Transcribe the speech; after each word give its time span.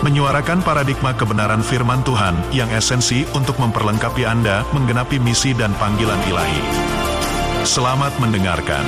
menyuarakan 0.00 0.64
paradigma 0.64 1.12
kebenaran 1.12 1.60
firman 1.60 2.00
Tuhan 2.00 2.32
yang 2.56 2.72
esensi 2.72 3.28
untuk 3.36 3.60
memperlengkapi 3.60 4.24
Anda 4.24 4.64
menggenapi 4.72 5.20
misi 5.20 5.52
dan 5.52 5.76
panggilan 5.76 6.16
ilahi. 6.24 6.62
Selamat 7.68 8.08
mendengarkan. 8.16 8.80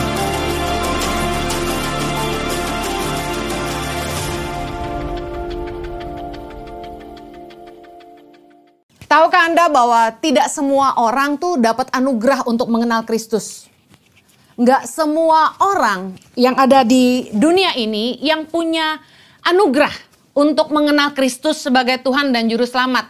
Tahukah 9.05 9.43
Anda 9.53 9.69
bahwa 9.69 10.09
tidak 10.25 10.49
semua 10.49 10.97
orang 10.97 11.37
tuh 11.37 11.61
dapat 11.61 11.93
anugerah 11.93 12.49
untuk 12.49 12.73
mengenal 12.73 13.05
Kristus? 13.05 13.69
Nggak 14.57 14.89
semua 14.89 15.61
orang 15.61 16.17
yang 16.41 16.57
ada 16.57 16.81
di 16.81 17.29
dunia 17.37 17.77
ini 17.77 18.17
yang 18.25 18.49
punya 18.49 18.97
anugerah 19.45 20.12
untuk 20.33 20.73
mengenal 20.73 21.13
Kristus 21.13 21.61
sebagai 21.61 22.01
Tuhan 22.01 22.33
dan 22.33 22.49
Juru 22.49 22.65
Selamat. 22.65 23.09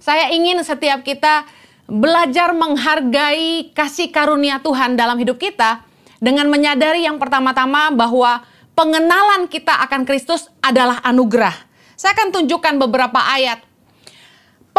Saya 0.00 0.32
ingin 0.32 0.60
setiap 0.64 1.04
kita 1.04 1.44
belajar 1.90 2.54
menghargai 2.56 3.74
kasih 3.74 4.08
karunia 4.12 4.62
Tuhan 4.62 4.96
dalam 4.96 5.18
hidup 5.20 5.36
kita 5.36 5.84
dengan 6.20 6.48
menyadari 6.48 7.04
yang 7.04 7.18
pertama-tama 7.18 7.92
bahwa 7.92 8.44
pengenalan 8.72 9.48
kita 9.50 9.74
akan 9.88 10.06
Kristus 10.08 10.48
adalah 10.62 11.00
anugerah. 11.04 11.56
Saya 11.96 12.16
akan 12.16 12.32
tunjukkan 12.32 12.80
beberapa 12.80 13.20
ayat 13.20 13.70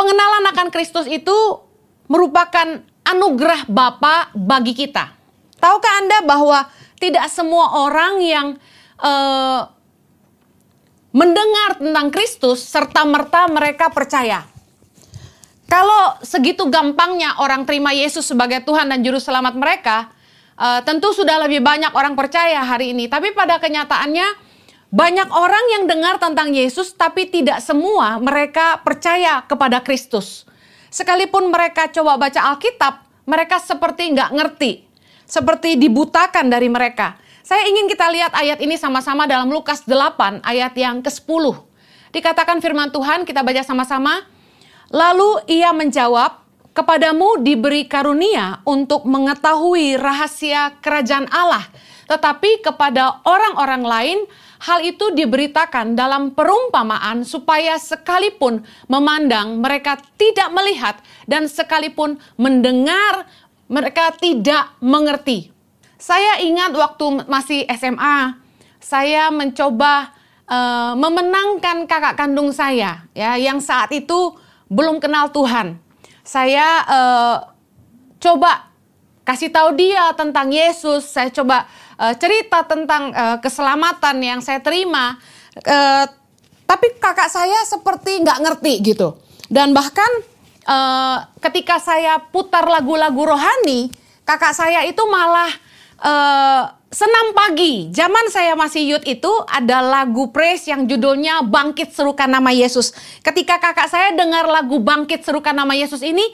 pengenalan 0.02 0.44
akan 0.50 0.67
Kristus 0.73 1.06
itu 1.06 1.36
merupakan 2.09 2.81
anugerah 3.06 3.69
Bapa 3.69 4.34
bagi 4.34 4.73
kita. 4.73 5.13
Tahukah 5.61 5.94
Anda 6.02 6.17
bahwa 6.25 6.66
tidak 6.97 7.30
semua 7.30 7.86
orang 7.86 8.13
yang 8.22 8.47
uh, 8.97 9.69
mendengar 11.12 11.80
tentang 11.80 12.08
Kristus 12.12 12.64
serta 12.64 13.04
merta 13.04 13.48
mereka 13.52 13.92
percaya. 13.92 14.48
Kalau 15.72 16.20
segitu 16.20 16.68
gampangnya 16.68 17.40
orang 17.40 17.64
terima 17.64 17.95
Yesus 17.95 18.28
sebagai 18.28 18.59
Tuhan 18.68 18.92
dan 18.92 19.00
Juru 19.00 19.23
Selamat 19.23 19.56
mereka, 19.56 20.12
uh, 20.59 20.84
tentu 20.84 21.16
sudah 21.16 21.40
lebih 21.48 21.64
banyak 21.64 21.95
orang 21.95 22.12
percaya 22.20 22.59
hari 22.59 22.92
ini. 22.92 23.08
Tapi 23.08 23.31
pada 23.31 23.56
kenyataannya, 23.56 24.52
banyak 24.92 25.30
orang 25.31 25.66
yang 25.80 25.84
dengar 25.88 26.20
tentang 26.20 26.52
Yesus, 26.52 26.92
tapi 26.92 27.31
tidak 27.31 27.64
semua 27.64 28.20
mereka 28.20 28.84
percaya 28.84 29.40
kepada 29.48 29.80
Kristus. 29.80 30.44
Sekalipun 30.92 31.48
mereka 31.48 31.88
coba 31.88 32.20
baca 32.20 32.52
Alkitab, 32.52 33.08
mereka 33.23 33.64
seperti 33.64 34.12
nggak 34.12 34.36
ngerti, 34.36 34.84
seperti 35.23 35.80
dibutakan 35.80 36.52
dari 36.52 36.68
mereka. 36.68 37.16
Saya 37.52 37.67
ingin 37.67 37.91
kita 37.91 38.07
lihat 38.07 38.31
ayat 38.31 38.63
ini 38.63 38.80
sama-sama 38.80 39.27
dalam 39.27 39.52
Lukas 39.52 39.83
8 39.83 40.39
ayat 40.39 40.71
yang 40.71 41.03
ke-10. 41.03 41.59
Dikatakan 42.16 42.63
firman 42.63 42.95
Tuhan, 42.95 43.27
kita 43.27 43.44
baca 43.44 43.59
sama-sama. 43.59 44.23
Lalu 44.88 45.52
ia 45.52 45.75
menjawab, 45.75 46.47
kepadamu 46.72 47.44
diberi 47.44 47.91
karunia 47.91 48.63
untuk 48.63 49.03
mengetahui 49.03 49.99
rahasia 49.99 50.79
kerajaan 50.79 51.27
Allah, 51.27 51.67
tetapi 52.07 52.63
kepada 52.63 53.19
orang-orang 53.28 53.84
lain 53.84 54.17
hal 54.63 54.79
itu 54.88 55.11
diberitakan 55.11 55.91
dalam 55.91 56.31
perumpamaan 56.31 57.28
supaya 57.28 57.75
sekalipun 57.75 58.63
memandang 58.88 59.59
mereka 59.59 60.00
tidak 60.16 60.56
melihat 60.56 60.95
dan 61.28 61.51
sekalipun 61.51 62.16
mendengar 62.40 63.28
mereka 63.67 64.16
tidak 64.16 64.72
mengerti. 64.79 65.51
Saya 66.01 66.41
ingat 66.41 66.73
waktu 66.73 67.29
masih 67.29 67.62
SMA, 67.78 68.34
saya 68.81 69.29
mencoba 69.29 70.09
uh, 70.50 70.97
memenangkan 70.97 71.85
kakak 71.85 72.17
kandung 72.17 72.50
saya 72.50 73.06
ya 73.13 73.38
yang 73.38 73.62
saat 73.62 73.94
itu 73.94 74.34
belum 74.66 74.97
kenal 74.97 75.29
Tuhan. 75.29 75.78
Saya 76.25 76.66
uh, 76.90 77.35
coba 78.17 78.73
kasih 79.22 79.53
tahu 79.53 79.78
dia 79.78 80.09
tentang 80.17 80.50
Yesus, 80.50 81.06
saya 81.06 81.29
coba 81.29 81.69
uh, 82.01 82.17
cerita 82.17 82.66
tentang 82.66 83.13
uh, 83.13 83.38
keselamatan 83.38 84.17
yang 84.25 84.40
saya 84.41 84.57
terima. 84.57 85.22
Uh, 85.53 86.09
tapi 86.66 86.97
kakak 86.97 87.29
saya 87.29 87.61
seperti 87.69 88.25
nggak 88.25 88.41
ngerti 88.41 88.73
gitu. 88.90 89.22
Dan 89.53 89.69
bahkan 89.78 90.09
uh, 90.66 91.29
ketika 91.45 91.78
saya 91.78 92.17
putar 92.34 92.66
lagu-lagu 92.66 93.22
rohani, 93.22 93.94
kakak 94.25 94.57
saya 94.57 94.81
itu 94.90 95.06
malah 95.06 95.69
uh, 96.01 96.63
senam 96.91 97.28
pagi. 97.31 97.94
Zaman 97.94 98.28
saya 98.28 98.57
masih 98.57 98.84
youth 98.84 99.07
itu 99.07 99.31
ada 99.47 99.79
lagu 99.79 100.34
praise 100.34 100.67
yang 100.67 100.89
judulnya 100.89 101.45
Bangkit 101.47 101.95
Serukan 101.95 102.28
Nama 102.28 102.51
Yesus. 102.51 102.91
Ketika 103.23 103.62
kakak 103.62 103.88
saya 103.88 104.11
dengar 104.17 104.50
lagu 104.50 104.81
Bangkit 104.81 105.23
Serukan 105.23 105.56
Nama 105.56 105.72
Yesus 105.78 106.03
ini, 106.03 106.25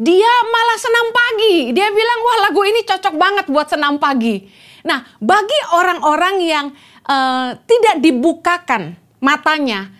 dia 0.00 0.32
malah 0.48 0.78
senam 0.80 1.06
pagi. 1.12 1.56
Dia 1.76 1.92
bilang, 1.92 2.20
wah 2.24 2.38
lagu 2.48 2.64
ini 2.64 2.80
cocok 2.88 3.14
banget 3.20 3.46
buat 3.52 3.68
senam 3.68 4.00
pagi. 4.00 4.48
Nah, 4.80 5.04
bagi 5.20 5.60
orang-orang 5.76 6.36
yang 6.40 6.66
uh, 7.04 7.52
tidak 7.68 8.00
dibukakan 8.00 8.96
matanya, 9.20 9.92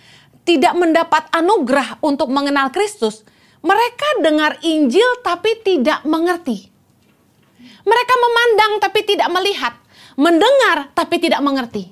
tidak 0.49 0.72
mendapat 0.72 1.28
anugerah 1.37 2.00
untuk 2.00 2.32
mengenal 2.32 2.72
Kristus, 2.72 3.20
mereka 3.60 4.09
dengar 4.25 4.56
Injil 4.65 5.20
tapi 5.20 5.60
tidak 5.60 6.00
mengerti. 6.09 6.69
Mereka 7.85 8.15
memandang 8.17 8.73
tapi 8.83 9.01
tidak 9.05 9.29
melihat, 9.33 9.75
mendengar 10.17 10.93
tapi 10.93 11.17
tidak 11.21 11.41
mengerti. 11.41 11.89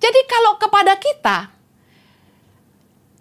Jadi 0.00 0.20
kalau 0.24 0.56
kepada 0.56 0.96
kita 0.96 1.52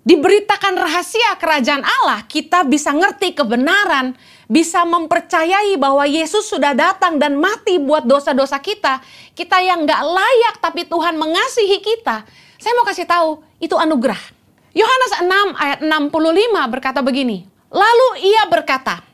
diberitakan 0.08 0.74
rahasia 0.80 1.36
kerajaan 1.38 1.84
Allah, 1.84 2.24
kita 2.26 2.64
bisa 2.66 2.90
ngerti 2.96 3.36
kebenaran, 3.36 4.16
bisa 4.50 4.82
mempercayai 4.88 5.76
bahwa 5.76 6.08
Yesus 6.08 6.48
sudah 6.48 6.74
datang 6.74 7.22
dan 7.22 7.38
mati 7.38 7.78
buat 7.78 8.08
dosa-dosa 8.08 8.58
kita. 8.64 9.04
Kita 9.36 9.60
yang 9.60 9.84
nggak 9.86 10.02
layak 10.02 10.56
tapi 10.64 10.88
Tuhan 10.88 11.20
mengasihi 11.20 11.78
kita. 11.84 12.26
Saya 12.58 12.74
mau 12.80 12.88
kasih 12.88 13.06
tahu, 13.06 13.30
itu 13.60 13.76
anugerah. 13.76 14.20
Yohanes 14.74 15.14
6 15.20 15.58
ayat 15.58 15.80
65 15.84 16.74
berkata 16.74 17.00
begini. 17.04 17.46
Lalu 17.70 18.08
ia 18.26 18.50
berkata, 18.50 19.06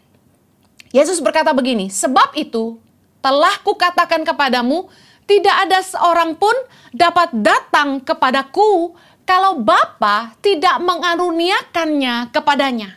Yesus 0.95 1.19
berkata 1.19 1.51
begini, 1.51 1.91
sebab 1.91 2.31
itu 2.39 2.79
telah 3.19 3.59
kukatakan 3.67 4.23
kepadamu, 4.23 4.87
tidak 5.27 5.67
ada 5.67 5.83
seorang 5.83 6.39
pun 6.39 6.55
dapat 6.95 7.35
datang 7.35 7.99
kepadaku 7.99 8.95
kalau 9.27 9.59
Bapa 9.59 10.39
tidak 10.39 10.79
mengaruniakannya 10.79 12.31
kepadanya. 12.31 12.95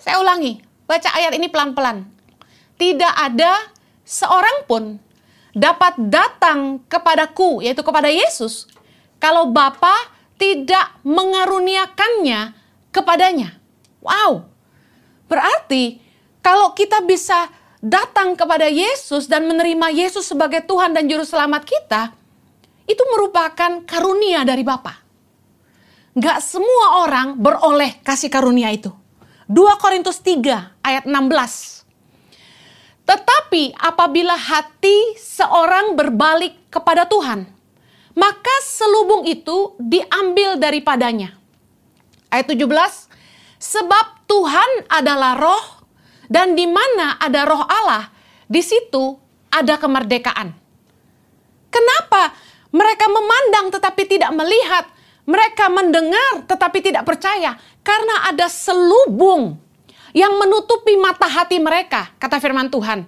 Saya 0.00 0.24
ulangi, 0.24 0.64
baca 0.88 1.12
ayat 1.12 1.36
ini 1.36 1.52
pelan-pelan. 1.52 2.08
Tidak 2.80 3.14
ada 3.20 3.68
seorang 4.08 4.64
pun 4.64 4.96
dapat 5.52 5.92
datang 6.00 6.80
kepadaku, 6.88 7.60
yaitu 7.60 7.84
kepada 7.84 8.08
Yesus, 8.08 8.64
kalau 9.20 9.52
Bapa 9.52 9.92
tidak 10.40 10.96
mengaruniakannya 11.04 12.56
kepadanya. 12.94 13.60
Wow, 14.00 14.48
berarti 15.28 16.07
kalau 16.48 16.72
kita 16.72 17.04
bisa 17.04 17.52
datang 17.84 18.32
kepada 18.32 18.72
Yesus 18.72 19.28
dan 19.28 19.44
menerima 19.44 19.92
Yesus 19.92 20.32
sebagai 20.32 20.64
Tuhan 20.64 20.96
dan 20.96 21.04
Juru 21.04 21.20
Selamat 21.20 21.60
kita, 21.68 22.16
itu 22.88 23.04
merupakan 23.12 23.84
karunia 23.84 24.48
dari 24.48 24.64
Bapa. 24.64 24.96
Gak 26.16 26.40
semua 26.40 27.04
orang 27.04 27.36
beroleh 27.36 28.00
kasih 28.00 28.32
karunia 28.32 28.72
itu. 28.72 28.88
2 29.44 29.76
Korintus 29.76 30.24
3 30.24 30.80
ayat 30.80 31.04
16. 31.04 31.84
Tetapi 33.04 33.76
apabila 33.76 34.32
hati 34.32 35.20
seorang 35.20 36.00
berbalik 36.00 36.72
kepada 36.72 37.04
Tuhan, 37.04 37.44
maka 38.16 38.56
selubung 38.64 39.28
itu 39.28 39.76
diambil 39.76 40.56
daripadanya. 40.56 41.36
Ayat 42.32 42.48
17, 42.48 42.64
sebab 43.60 44.24
Tuhan 44.24 44.88
adalah 44.88 45.36
roh 45.36 45.77
dan 46.28 46.54
di 46.54 46.68
mana 46.68 47.16
ada 47.18 47.48
roh 47.48 47.64
Allah, 47.64 48.12
di 48.44 48.60
situ 48.60 49.16
ada 49.48 49.80
kemerdekaan. 49.80 50.52
Kenapa 51.68 52.36
mereka 52.70 53.08
memandang 53.08 53.72
tetapi 53.72 54.02
tidak 54.04 54.30
melihat? 54.36 54.84
Mereka 55.28 55.68
mendengar 55.68 56.48
tetapi 56.48 56.80
tidak 56.80 57.04
percaya 57.04 57.52
karena 57.84 58.32
ada 58.32 58.48
selubung, 58.48 59.60
yang 60.16 60.40
menutupi 60.40 60.96
mata 60.96 61.28
hati 61.28 61.60
mereka, 61.60 62.08
kata 62.16 62.40
firman 62.40 62.72
Tuhan. 62.72 63.04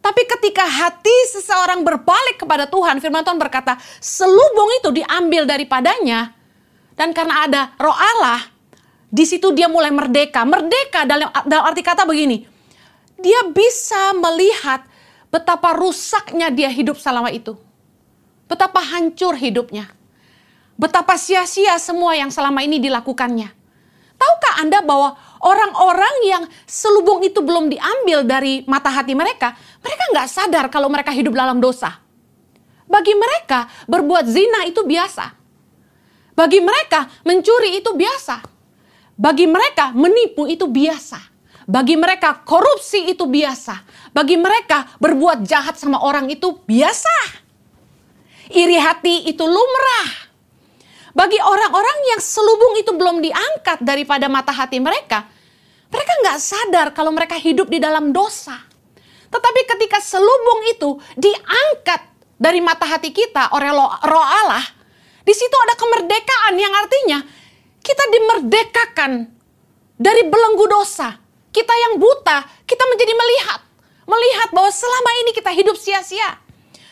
Tapi 0.00 0.22
ketika 0.24 0.64
hati 0.64 1.16
seseorang 1.28 1.84
berbalik 1.84 2.40
kepada 2.40 2.64
Tuhan, 2.64 2.98
firman 2.98 3.20
Tuhan 3.20 3.36
berkata, 3.36 3.76
selubung 4.00 4.68
itu 4.80 4.88
diambil 4.96 5.44
daripadanya. 5.44 6.32
Dan 6.96 7.12
karena 7.12 7.44
ada 7.44 7.62
roh 7.76 7.94
Allah, 7.94 8.48
di 9.12 9.24
situ 9.28 9.52
dia 9.52 9.68
mulai 9.68 9.92
merdeka. 9.92 10.42
Merdeka 10.48 11.04
dalam, 11.04 11.28
arti 11.64 11.84
kata 11.84 12.08
begini, 12.08 12.48
dia 13.20 13.40
bisa 13.52 14.16
melihat 14.16 14.84
betapa 15.30 15.76
rusaknya 15.76 16.50
dia 16.50 16.68
hidup 16.68 16.98
selama 16.98 17.30
itu. 17.30 17.54
Betapa 18.50 18.82
hancur 18.82 19.38
hidupnya. 19.38 19.92
Betapa 20.74 21.14
sia-sia 21.14 21.76
semua 21.78 22.16
yang 22.16 22.32
selama 22.32 22.64
ini 22.64 22.80
dilakukannya. 22.82 23.52
Tahukah 24.20 24.54
Anda 24.60 24.84
bahwa 24.84 25.16
orang-orang 25.40 26.14
yang 26.28 26.42
selubung 26.68 27.24
itu 27.24 27.40
belum 27.40 27.72
diambil 27.72 28.26
dari 28.26 28.64
mata 28.68 28.92
hati 28.92 29.16
mereka, 29.16 29.56
mereka 29.80 30.04
nggak 30.12 30.28
sadar 30.28 30.64
kalau 30.68 30.92
mereka 30.92 31.08
hidup 31.14 31.32
dalam 31.32 31.56
dosa. 31.56 32.00
Bagi 32.90 33.14
mereka, 33.14 33.70
berbuat 33.86 34.26
zina 34.26 34.66
itu 34.66 34.82
biasa. 34.82 35.30
Bagi 36.34 36.58
mereka, 36.58 37.06
mencuri 37.22 37.78
itu 37.78 37.94
biasa. 37.94 38.42
Bagi 39.14 39.46
mereka, 39.46 39.94
menipu 39.94 40.50
itu 40.50 40.66
biasa. 40.66 41.29
Bagi 41.70 41.94
mereka, 41.94 42.42
korupsi 42.42 43.14
itu 43.14 43.30
biasa. 43.30 43.86
Bagi 44.10 44.34
mereka, 44.34 44.98
berbuat 44.98 45.46
jahat 45.46 45.78
sama 45.78 46.02
orang 46.02 46.26
itu 46.26 46.58
biasa. 46.66 47.46
Iri 48.50 48.74
hati 48.74 49.30
itu 49.30 49.46
lumrah 49.46 50.30
bagi 51.10 51.42
orang-orang 51.42 52.14
yang 52.14 52.20
selubung 52.22 52.78
itu 52.78 52.94
belum 52.94 53.18
diangkat 53.18 53.82
daripada 53.82 54.30
mata 54.30 54.54
hati 54.54 54.78
mereka, 54.78 55.26
mereka 55.90 56.12
nggak 56.22 56.38
sadar 56.38 56.86
kalau 56.94 57.10
mereka 57.10 57.34
hidup 57.34 57.66
di 57.66 57.82
dalam 57.82 58.14
dosa. 58.14 58.54
Tetapi 59.30 59.60
ketika 59.66 59.98
selubung 59.98 60.60
itu 60.70 60.90
diangkat 61.18 62.02
dari 62.38 62.62
mata 62.62 62.86
hati 62.86 63.10
kita 63.10 63.50
oleh 63.54 63.74
roh 64.06 64.26
Allah, 64.26 64.62
di 65.26 65.34
situ 65.34 65.56
ada 65.66 65.74
kemerdekaan 65.74 66.54
yang 66.58 66.74
artinya 66.78 67.18
kita 67.82 68.04
dimerdekakan 68.06 69.12
dari 69.98 70.22
belenggu 70.30 70.66
dosa. 70.70 71.18
Kita 71.50 71.74
yang 71.74 71.98
buta, 71.98 72.46
kita 72.66 72.84
menjadi 72.86 73.12
melihat. 73.14 73.60
Melihat 74.06 74.48
bahwa 74.54 74.70
selama 74.70 75.10
ini 75.22 75.30
kita 75.34 75.50
hidup 75.54 75.78
sia-sia 75.78 76.50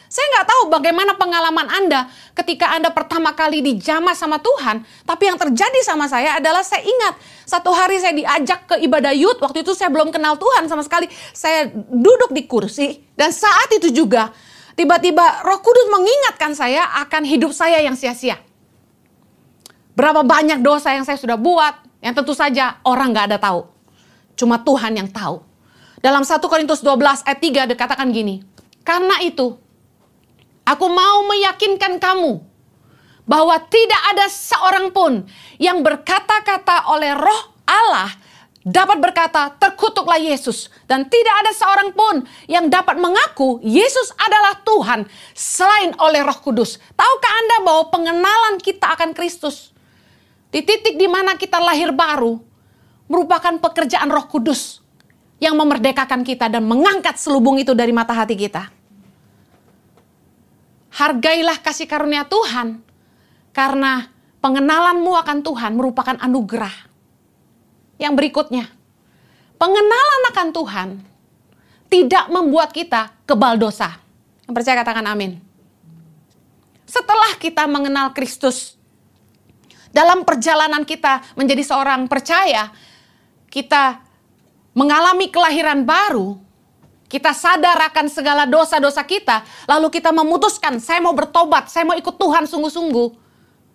saya 0.09 0.25
nggak 0.33 0.47
tahu 0.49 0.63
bagaimana 0.73 1.13
pengalaman 1.21 1.69
Anda 1.69 2.09
ketika 2.33 2.73
Anda 2.73 2.89
pertama 2.89 3.37
kali 3.37 3.61
dijamah 3.61 4.17
sama 4.17 4.41
Tuhan. 4.41 4.81
Tapi 5.05 5.29
yang 5.29 5.37
terjadi 5.37 5.81
sama 5.85 6.09
saya 6.09 6.41
adalah 6.41 6.65
saya 6.65 6.81
ingat 6.81 7.21
satu 7.45 7.69
hari 7.77 8.01
saya 8.01 8.17
diajak 8.17 8.73
ke 8.73 8.75
ibadah 8.89 9.13
yud. 9.13 9.37
Waktu 9.37 9.61
itu 9.61 9.77
saya 9.77 9.93
belum 9.93 10.09
kenal 10.09 10.41
Tuhan 10.41 10.65
sama 10.65 10.81
sekali. 10.81 11.13
Saya 11.37 11.69
duduk 11.77 12.33
di 12.33 12.49
kursi 12.49 13.05
dan 13.21 13.29
saat 13.37 13.69
itu 13.77 13.93
juga 13.93 14.33
tiba-tiba 14.81 15.45
roh 15.45 15.61
kudus 15.61 15.87
mengingatkan 15.93 16.57
saya 16.57 16.89
akan 17.05 17.29
hidup 17.29 17.53
saya 17.53 17.85
yang 17.85 17.93
sia-sia. 17.93 18.41
Berapa 19.93 20.25
banyak 20.25 20.65
dosa 20.65 20.97
yang 20.97 21.05
saya 21.05 21.21
sudah 21.21 21.37
buat 21.37 21.85
yang 22.01 22.17
tentu 22.17 22.33
saja 22.33 22.81
orang 22.81 23.13
nggak 23.13 23.29
ada 23.29 23.39
tahu. 23.45 23.78
Cuma 24.39 24.63
Tuhan 24.63 24.95
yang 24.95 25.11
tahu. 25.11 25.43
Dalam 25.99 26.23
1 26.23 26.39
Korintus 26.47 26.79
12 26.87 27.27
ayat 27.27 27.41
3 27.43 27.75
dikatakan 27.75 28.09
gini. 28.15 28.47
Karena 28.87 29.19
itu 29.19 29.59
Aku 30.69 30.85
mau 30.93 31.25
meyakinkan 31.33 31.97
kamu 31.97 32.45
bahwa 33.25 33.57
tidak 33.73 34.03
ada 34.13 34.29
seorang 34.29 34.93
pun 34.93 35.25
yang 35.57 35.81
berkata-kata 35.81 36.93
oleh 36.93 37.17
roh 37.17 37.57
Allah 37.65 38.13
dapat 38.61 39.01
berkata 39.01 39.57
terkutuklah 39.57 40.21
Yesus 40.21 40.69
dan 40.85 41.09
tidak 41.09 41.35
ada 41.41 41.57
seorang 41.57 41.97
pun 41.97 42.21
yang 42.45 42.69
dapat 42.69 43.01
mengaku 43.01 43.65
Yesus 43.65 44.13
adalah 44.21 44.61
Tuhan 44.61 45.09
selain 45.33 45.97
oleh 45.97 46.21
Roh 46.21 46.37
Kudus. 46.45 46.77
Tahukah 46.93 47.33
Anda 47.33 47.57
bahwa 47.65 47.85
pengenalan 47.89 48.61
kita 48.61 48.93
akan 48.93 49.17
Kristus 49.17 49.73
di 50.53 50.61
titik 50.61 51.01
di 51.01 51.09
mana 51.09 51.41
kita 51.41 51.57
lahir 51.65 51.97
baru 51.97 52.45
merupakan 53.09 53.57
pekerjaan 53.59 54.13
Roh 54.13 54.29
Kudus 54.29 54.85
yang 55.41 55.57
memerdekakan 55.57 56.23
kita 56.23 56.47
dan 56.53 56.63
mengangkat 56.69 57.17
selubung 57.17 57.57
itu 57.57 57.73
dari 57.73 57.91
mata 57.91 58.13
hati 58.15 58.37
kita. 58.37 58.69
Hargailah 60.95 61.59
kasih 61.65 61.89
karunia 61.89 62.29
Tuhan. 62.29 62.85
Karena 63.55 64.07
pengenalanmu 64.39 65.19
akan 65.19 65.39
Tuhan 65.43 65.73
merupakan 65.75 66.15
anugerah. 66.15 66.87
Yang 67.99 68.15
berikutnya, 68.15 68.71
pengenalan 69.59 70.23
akan 70.31 70.49
Tuhan 70.55 70.89
tidak 71.91 72.31
membuat 72.31 72.71
kita 72.71 73.11
kebal 73.27 73.59
dosa. 73.59 73.99
Yang 74.47 74.55
percaya 74.55 74.77
katakan 74.87 75.07
amin. 75.11 75.43
Setelah 76.87 77.35
kita 77.37 77.67
mengenal 77.67 78.15
Kristus, 78.15 78.79
dalam 79.91 80.23
perjalanan 80.23 80.87
kita 80.87 81.35
menjadi 81.35 81.67
seorang 81.67 82.07
percaya, 82.07 82.71
kita 83.49 84.01
mengalami 84.77 85.33
kelahiran 85.33 85.83
baru, 85.83 86.39
kita 87.09 87.33
sadar 87.33 87.81
akan 87.89 88.07
segala 88.13 88.45
dosa-dosa 88.45 89.01
kita, 89.03 89.43
lalu 89.65 89.89
kita 89.89 90.13
memutuskan, 90.13 90.77
saya 90.79 91.01
mau 91.01 91.17
bertobat, 91.17 91.73
saya 91.73 91.89
mau 91.89 91.97
ikut 91.97 92.15
Tuhan 92.15 92.45
sungguh-sungguh. 92.45 93.09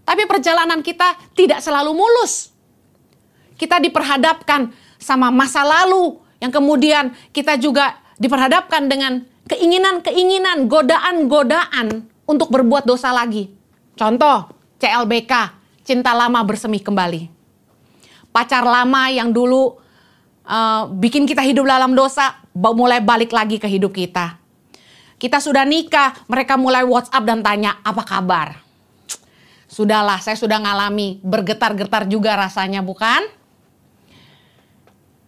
Tapi 0.05 0.23
perjalanan 0.29 0.85
kita 0.85 1.17
tidak 1.33 1.59
selalu 1.59 1.97
mulus. 1.97 2.53
Kita 3.57 3.81
diperhadapkan 3.81 4.69
sama 5.01 5.33
masa 5.33 5.65
lalu, 5.65 6.21
yang 6.37 6.53
kemudian 6.53 7.11
kita 7.33 7.57
juga 7.57 7.97
diperhadapkan 8.21 8.85
dengan 8.85 9.25
keinginan-keinginan, 9.49 10.69
godaan-godaan 10.69 12.07
untuk 12.29 12.53
berbuat 12.53 12.87
dosa 12.87 13.11
lagi. 13.11 13.51
Contoh, 13.97 14.51
CLBK, 14.79 15.33
cinta 15.83 16.15
lama 16.15 16.39
bersemi 16.45 16.79
kembali. 16.79 17.42
Pacar 18.33 18.65
lama 18.65 19.13
yang 19.13 19.29
dulu 19.29 19.77
uh, 20.49 20.89
bikin 20.89 21.29
kita 21.29 21.45
hidup 21.45 21.69
dalam 21.69 21.93
dosa, 21.93 22.41
mulai 22.51 22.97
balik 22.99 23.29
lagi 23.29 23.61
ke 23.61 23.69
hidup 23.69 23.93
kita. 23.93 24.41
Kita 25.21 25.39
sudah 25.39 25.63
nikah, 25.63 26.25
mereka 26.27 26.57
mulai 26.57 26.83
WhatsApp 26.83 27.23
dan 27.23 27.39
tanya, 27.45 27.79
apa 27.85 28.03
kabar? 28.03 28.59
Sudahlah, 29.69 30.19
saya 30.19 30.35
sudah 30.35 30.59
ngalami, 30.59 31.21
bergetar-getar 31.23 32.09
juga 32.11 32.35
rasanya, 32.35 32.83
bukan? 32.83 33.23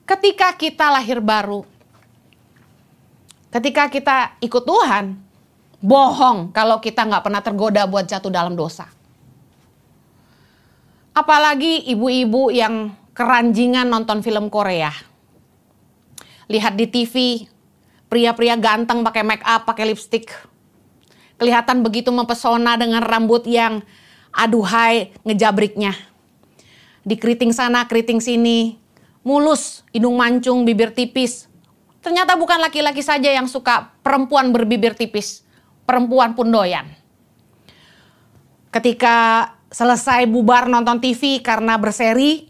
Ketika 0.06 0.54
kita 0.54 0.92
lahir 0.92 1.24
baru, 1.24 1.64
ketika 3.50 3.88
kita 3.88 4.38
ikut 4.44 4.64
Tuhan, 4.68 5.18
bohong 5.80 6.52
kalau 6.52 6.82
kita 6.82 7.06
nggak 7.06 7.24
pernah 7.26 7.42
tergoda 7.42 7.86
buat 7.86 8.06
jatuh 8.06 8.30
dalam 8.30 8.54
dosa. 8.54 8.90
Apalagi 11.16 11.88
ibu-ibu 11.88 12.52
yang 12.52 12.92
keranjingan 13.16 13.88
nonton 13.88 14.20
film 14.20 14.52
Korea. 14.52 14.92
Lihat 16.52 16.76
di 16.76 16.92
TV, 16.92 17.48
pria-pria 18.12 18.60
ganteng 18.60 19.00
pakai 19.00 19.24
make 19.24 19.46
up, 19.48 19.64
pakai 19.64 19.96
lipstick. 19.96 20.28
Kelihatan 21.40 21.88
begitu 21.88 22.12
mempesona 22.12 22.76
dengan 22.76 23.00
rambut 23.00 23.48
yang 23.48 23.80
aduhai 24.36 25.16
ngejabriknya. 25.24 25.96
Di 27.08 27.16
keriting 27.16 27.56
sana, 27.56 27.88
keriting 27.88 28.20
sini, 28.20 28.76
mulus, 29.24 29.88
hidung 29.96 30.20
mancung, 30.20 30.68
bibir 30.68 30.92
tipis. 30.92 31.48
Ternyata 32.04 32.36
bukan 32.36 32.60
laki-laki 32.60 33.00
saja 33.00 33.32
yang 33.32 33.48
suka 33.48 33.96
perempuan 34.04 34.52
berbibir 34.52 35.00
tipis. 35.00 35.48
Perempuan 35.88 36.36
pun 36.36 36.52
doyan. 36.52 36.92
Ketika 38.68 39.55
selesai 39.76 40.24
bubar 40.32 40.72
nonton 40.72 41.04
TV 41.04 41.44
karena 41.44 41.76
berseri, 41.76 42.48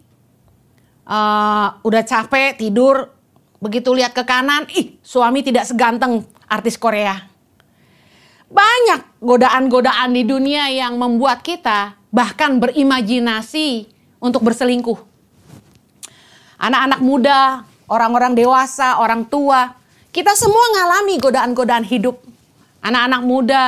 uh, 1.10 1.74
udah 1.82 2.04
capek 2.06 2.54
tidur, 2.62 3.10
begitu 3.58 3.90
lihat 3.98 4.14
ke 4.14 4.22
kanan, 4.22 4.70
ih 4.70 5.02
suami 5.02 5.42
tidak 5.42 5.66
seganteng 5.66 6.22
artis 6.46 6.78
Korea. 6.78 7.18
Banyak 8.46 9.26
godaan-godaan 9.26 10.14
di 10.14 10.22
dunia 10.22 10.70
yang 10.70 11.02
membuat 11.02 11.42
kita 11.42 11.98
bahkan 12.14 12.62
berimajinasi 12.62 13.90
untuk 14.22 14.46
berselingkuh. 14.46 15.02
Anak-anak 16.62 17.02
muda, 17.02 17.66
orang-orang 17.90 18.38
dewasa, 18.38 19.02
orang 19.02 19.26
tua, 19.26 19.74
kita 20.14 20.38
semua 20.38 20.62
ngalami 20.78 21.18
godaan-godaan 21.18 21.90
hidup. 21.90 22.22
Anak-anak 22.86 23.22
muda 23.26 23.64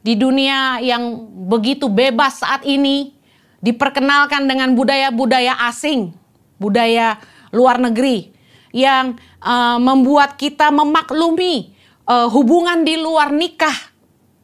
di 0.00 0.16
dunia 0.16 0.80
yang 0.80 1.28
begitu 1.48 1.88
bebas 1.88 2.40
saat 2.40 2.64
ini 2.64 3.12
diperkenalkan 3.60 4.48
dengan 4.48 4.72
budaya-budaya 4.72 5.68
asing 5.68 6.16
budaya 6.60 7.20
luar 7.52 7.80
negeri 7.80 8.32
yang 8.70 9.18
uh, 9.42 9.80
membuat 9.80 10.36
kita 10.36 10.70
memaklumi 10.70 11.74
uh, 12.06 12.28
hubungan 12.30 12.86
di 12.86 13.00
luar 13.00 13.34
nikah 13.34 13.74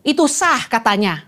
itu 0.02 0.24
sah 0.26 0.66
katanya. 0.66 1.26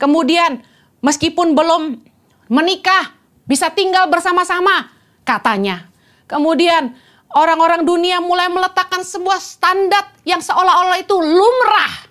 Kemudian 0.00 0.64
meskipun 1.04 1.52
belum 1.52 2.00
menikah 2.48 3.12
bisa 3.44 3.68
tinggal 3.72 4.08
bersama-sama 4.08 4.88
katanya. 5.24 5.88
Kemudian 6.24 6.96
orang-orang 7.34 7.84
dunia 7.84 8.22
mulai 8.22 8.48
meletakkan 8.48 9.04
sebuah 9.04 9.40
standar 9.42 10.14
yang 10.24 10.40
seolah-olah 10.40 11.00
itu 11.02 11.16
lumrah. 11.18 12.09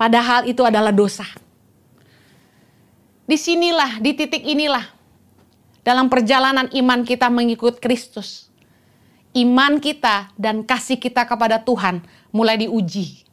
Padahal 0.00 0.48
itu 0.48 0.64
adalah 0.64 0.96
dosa. 0.96 1.28
Di 3.28 3.36
sinilah, 3.36 4.00
di 4.00 4.16
titik 4.16 4.40
inilah, 4.40 4.88
dalam 5.84 6.08
perjalanan 6.08 6.72
iman 6.72 7.04
kita 7.04 7.28
mengikut 7.28 7.84
Kristus. 7.84 8.48
Iman 9.36 9.76
kita 9.76 10.32
dan 10.40 10.64
kasih 10.64 10.96
kita 10.96 11.28
kepada 11.28 11.60
Tuhan 11.60 12.00
mulai 12.32 12.64
diuji. 12.64 13.28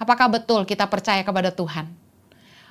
Apakah 0.00 0.32
betul 0.32 0.64
kita 0.64 0.88
percaya 0.88 1.20
kepada 1.20 1.52
Tuhan? 1.52 1.92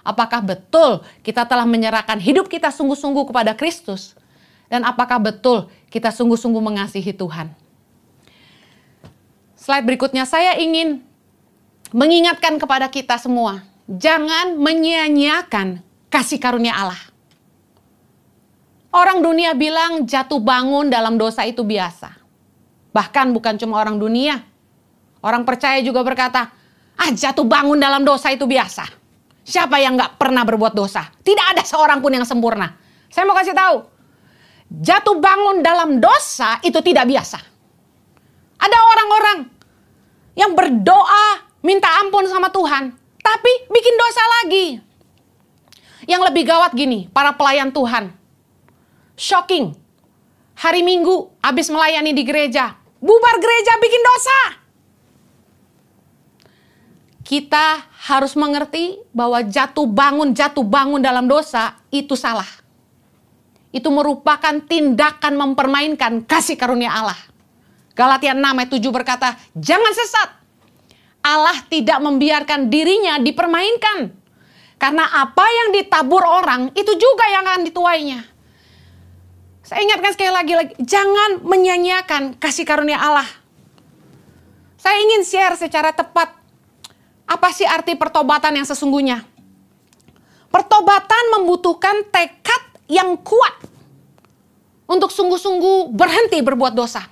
Apakah 0.01 0.41
betul 0.41 1.05
kita 1.21 1.45
telah 1.45 1.63
menyerahkan 1.69 2.17
hidup 2.17 2.49
kita 2.49 2.73
sungguh-sungguh 2.73 3.29
kepada 3.29 3.53
Kristus? 3.53 4.17
Dan 4.65 4.81
apakah 4.81 5.21
betul 5.21 5.69
kita 5.93 6.09
sungguh-sungguh 6.09 6.59
mengasihi 6.59 7.13
Tuhan? 7.13 7.53
Slide 9.61 9.85
berikutnya 9.85 10.25
saya 10.25 10.57
ingin 10.57 11.05
mengingatkan 11.91 12.55
kepada 12.59 12.87
kita 12.87 13.19
semua, 13.19 13.63
jangan 13.87 14.55
menyia-nyiakan 14.59 15.83
kasih 16.07 16.39
karunia 16.39 16.75
Allah. 16.75 17.01
Orang 18.91 19.23
dunia 19.23 19.55
bilang 19.55 20.03
jatuh 20.03 20.43
bangun 20.43 20.91
dalam 20.91 21.15
dosa 21.15 21.47
itu 21.47 21.63
biasa. 21.63 22.11
Bahkan 22.91 23.31
bukan 23.31 23.55
cuma 23.55 23.79
orang 23.79 23.95
dunia. 23.95 24.43
Orang 25.23 25.47
percaya 25.47 25.79
juga 25.79 26.03
berkata, 26.03 26.51
ah 26.99 27.11
jatuh 27.15 27.47
bangun 27.47 27.79
dalam 27.79 28.03
dosa 28.03 28.35
itu 28.35 28.43
biasa. 28.43 28.83
Siapa 29.47 29.79
yang 29.79 29.95
gak 29.95 30.19
pernah 30.19 30.43
berbuat 30.43 30.75
dosa? 30.75 31.07
Tidak 31.07 31.55
ada 31.55 31.63
seorang 31.63 32.03
pun 32.03 32.11
yang 32.11 32.27
sempurna. 32.27 32.67
Saya 33.07 33.23
mau 33.23 33.35
kasih 33.35 33.55
tahu, 33.55 33.77
jatuh 34.71 35.19
bangun 35.19 35.63
dalam 35.63 35.99
dosa 36.03 36.59
itu 36.63 36.79
tidak 36.83 37.07
biasa. 37.07 37.39
Ada 38.59 38.77
orang-orang 38.77 39.39
yang 40.35 40.51
berdoa 40.55 41.50
minta 41.65 41.89
ampun 42.01 42.25
sama 42.29 42.49
Tuhan, 42.53 42.93
tapi 43.21 43.51
bikin 43.69 43.95
dosa 43.97 44.23
lagi. 44.39 44.65
Yang 46.09 46.21
lebih 46.33 46.43
gawat 46.49 46.73
gini, 46.73 47.07
para 47.13 47.33
pelayan 47.37 47.69
Tuhan. 47.69 48.13
Shocking. 49.17 49.77
Hari 50.57 50.81
Minggu 50.85 51.31
habis 51.41 51.69
melayani 51.73 52.13
di 52.13 52.21
gereja, 52.21 52.77
bubar 53.01 53.35
gereja 53.41 53.73
bikin 53.81 54.03
dosa. 54.05 54.39
Kita 57.21 57.85
harus 58.11 58.33
mengerti 58.35 58.97
bahwa 59.13 59.41
jatuh 59.45 59.87
bangun, 59.87 60.33
jatuh 60.35 60.65
bangun 60.65 61.01
dalam 61.01 61.25
dosa 61.25 61.79
itu 61.89 62.13
salah 62.17 62.61
itu 63.71 63.87
merupakan 63.87 64.59
tindakan 64.67 65.33
mempermainkan 65.39 66.27
kasih 66.27 66.59
karunia 66.59 66.91
Allah. 66.91 67.19
Galatia 67.95 68.35
6 68.35 68.43
ayat 68.43 68.71
7 68.71 68.91
berkata, 68.91 69.29
jangan 69.55 69.91
sesat. 69.95 70.29
Allah 71.21 71.57
tidak 71.69 72.01
membiarkan 72.01 72.69
dirinya 72.69 73.21
dipermainkan. 73.21 74.09
Karena 74.81 75.05
apa 75.05 75.45
yang 75.45 75.77
ditabur 75.77 76.25
orang, 76.25 76.73
itu 76.73 76.89
juga 76.97 77.25
yang 77.29 77.45
akan 77.45 77.61
dituainya. 77.69 78.19
Saya 79.61 79.85
ingatkan 79.85 80.11
sekali 80.17 80.33
lagi, 80.33 80.53
lagi 80.57 80.73
jangan 80.81 81.45
menyanyiakan 81.45 82.41
kasih 82.41 82.65
karunia 82.65 82.97
Allah. 82.97 83.29
Saya 84.81 84.97
ingin 85.05 85.21
share 85.21 85.53
secara 85.53 85.93
tepat, 85.93 86.33
apa 87.29 87.47
sih 87.53 87.69
arti 87.69 87.93
pertobatan 87.93 88.57
yang 88.57 88.65
sesungguhnya? 88.65 89.21
Pertobatan 90.49 91.23
membutuhkan 91.37 92.09
tekad 92.09 92.61
yang 92.89 93.13
kuat 93.21 93.61
untuk 94.89 95.13
sungguh-sungguh 95.13 95.93
berhenti 95.93 96.41
berbuat 96.41 96.73
dosa. 96.73 97.05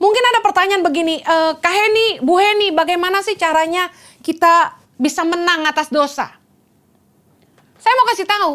Mungkin 0.00 0.24
ada 0.32 0.40
pertanyaan 0.40 0.80
begini, 0.80 1.20
e, 1.20 1.36
Kak 1.60 1.74
Heni, 1.76 2.24
Bu 2.24 2.40
Heni, 2.40 2.72
bagaimana 2.72 3.20
sih 3.20 3.36
caranya 3.36 3.92
kita 4.24 4.80
bisa 4.96 5.22
menang 5.28 5.68
atas 5.68 5.92
dosa? 5.92 6.40
Saya 7.76 7.94
mau 8.00 8.08
kasih 8.08 8.28
tahu, 8.28 8.52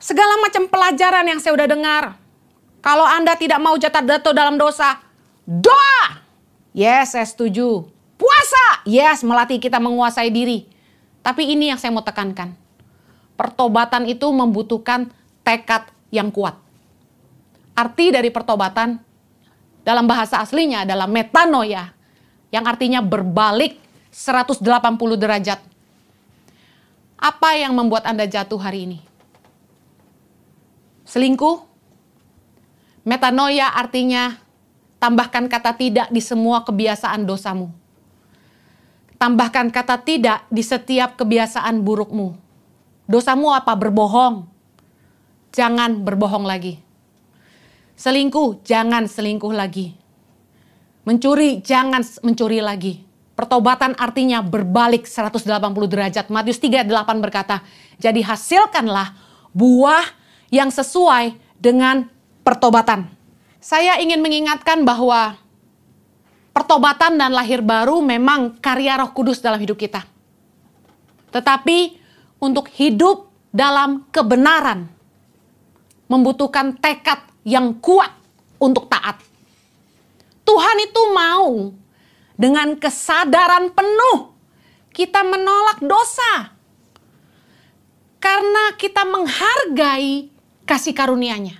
segala 0.00 0.40
macam 0.40 0.64
pelajaran 0.68 1.28
yang 1.28 1.40
saya 1.40 1.52
udah 1.52 1.68
dengar, 1.68 2.04
kalau 2.80 3.04
Anda 3.04 3.36
tidak 3.36 3.60
mau 3.60 3.76
jatuh 3.76 4.04
jatuh 4.04 4.32
dalam 4.32 4.56
dosa, 4.56 4.96
doa. 5.44 6.24
Yes, 6.72 7.12
saya 7.12 7.28
setuju. 7.28 7.88
Puasa. 8.16 8.84
Yes, 8.88 9.20
melatih 9.24 9.60
kita 9.60 9.76
menguasai 9.76 10.32
diri. 10.32 10.68
Tapi 11.20 11.52
ini 11.52 11.68
yang 11.68 11.80
saya 11.80 11.92
mau 11.92 12.04
tekankan 12.04 12.56
pertobatan 13.38 14.10
itu 14.10 14.26
membutuhkan 14.34 15.14
tekad 15.46 15.86
yang 16.10 16.34
kuat. 16.34 16.58
Arti 17.78 18.10
dari 18.10 18.34
pertobatan 18.34 18.98
dalam 19.88 20.04
bahasa 20.04 20.44
aslinya 20.44 20.84
adalah 20.84 21.08
metanoia, 21.08 21.96
yang 22.52 22.68
artinya 22.68 23.00
berbalik 23.00 23.80
180 24.12 24.60
derajat. 25.16 25.64
Apa 27.16 27.56
yang 27.56 27.72
membuat 27.72 28.04
Anda 28.04 28.28
jatuh 28.28 28.60
hari 28.60 28.84
ini? 28.84 28.98
Selingkuh? 31.08 31.64
Metanoia 33.08 33.72
artinya 33.72 34.36
tambahkan 35.00 35.48
kata 35.48 35.72
tidak 35.72 36.12
di 36.12 36.20
semua 36.20 36.60
kebiasaan 36.68 37.24
dosamu. 37.24 37.72
Tambahkan 39.16 39.72
kata 39.72 39.96
tidak 40.04 40.44
di 40.52 40.60
setiap 40.60 41.16
kebiasaan 41.16 41.80
burukmu 41.80 42.36
Dosamu 43.08 43.56
apa? 43.56 43.72
Berbohong. 43.72 44.44
Jangan 45.56 46.04
berbohong 46.04 46.44
lagi. 46.44 46.76
Selingkuh, 47.98 48.62
jangan 48.62 49.10
selingkuh 49.10 49.50
lagi. 49.50 49.90
Mencuri, 51.02 51.58
jangan 51.58 52.06
mencuri 52.22 52.62
lagi. 52.62 53.02
Pertobatan 53.34 53.98
artinya 53.98 54.38
berbalik 54.38 55.02
180 55.10 55.90
derajat. 55.90 56.30
Matius 56.30 56.62
3:8 56.62 57.18
berkata, 57.18 57.66
"Jadi 57.98 58.22
hasilkanlah 58.22 59.18
buah 59.50 60.06
yang 60.54 60.70
sesuai 60.70 61.34
dengan 61.58 62.06
pertobatan." 62.46 63.10
Saya 63.58 63.98
ingin 63.98 64.22
mengingatkan 64.22 64.86
bahwa 64.86 65.34
pertobatan 66.54 67.18
dan 67.18 67.34
lahir 67.34 67.62
baru 67.66 67.98
memang 67.98 68.58
karya 68.62 68.98
Roh 69.02 69.10
Kudus 69.10 69.42
dalam 69.42 69.58
hidup 69.58 69.74
kita. 69.74 70.06
Tetapi 71.34 71.98
untuk 72.38 72.70
hidup 72.78 73.26
dalam 73.50 74.06
kebenaran 74.14 74.86
membutuhkan 76.06 76.78
tekad 76.78 77.27
yang 77.48 77.80
kuat 77.80 78.12
untuk 78.60 78.92
taat. 78.92 79.16
Tuhan 80.44 80.76
itu 80.84 81.02
mau 81.16 81.72
dengan 82.36 82.76
kesadaran 82.76 83.72
penuh 83.72 84.36
kita 84.92 85.24
menolak 85.24 85.80
dosa. 85.80 86.52
Karena 88.18 88.74
kita 88.74 89.06
menghargai 89.06 90.28
kasih 90.66 90.92
karunia-Nya. 90.92 91.56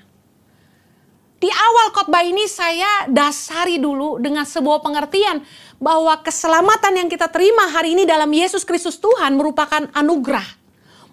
Di 1.39 1.47
awal 1.47 1.95
khotbah 1.95 2.27
ini 2.27 2.51
saya 2.51 3.07
dasari 3.07 3.79
dulu 3.79 4.19
dengan 4.19 4.43
sebuah 4.43 4.83
pengertian 4.83 5.39
bahwa 5.79 6.19
keselamatan 6.19 6.99
yang 6.99 7.07
kita 7.07 7.31
terima 7.31 7.71
hari 7.71 7.95
ini 7.95 8.03
dalam 8.03 8.27
Yesus 8.27 8.67
Kristus 8.67 8.99
Tuhan 8.99 9.39
merupakan 9.39 9.87
anugerah 9.95 10.59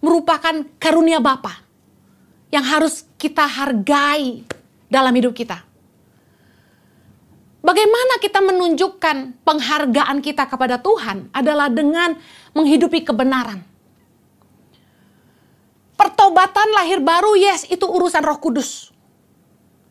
merupakan 0.05 0.65
karunia 0.82 1.22
Bapa 1.22 1.65
yang 2.50 2.65
harus 2.65 3.05
kita 3.17 3.46
hargai 3.46 4.46
dalam 4.89 5.13
hidup 5.13 5.33
kita. 5.33 5.63
Bagaimana 7.65 8.21
kita 8.21 8.45
menunjukkan 8.45 9.41
penghargaan 9.41 10.21
kita 10.21 10.45
kepada 10.45 10.77
Tuhan 10.77 11.33
adalah 11.33 11.65
dengan 11.65 12.13
menghidupi 12.53 13.01
kebenaran. 13.01 13.65
Pertobatan 15.97 16.69
lahir 16.77 17.01
baru, 17.01 17.33
yes, 17.33 17.65
itu 17.65 17.89
urusan 17.89 18.21
Roh 18.21 18.37
Kudus. 18.37 18.93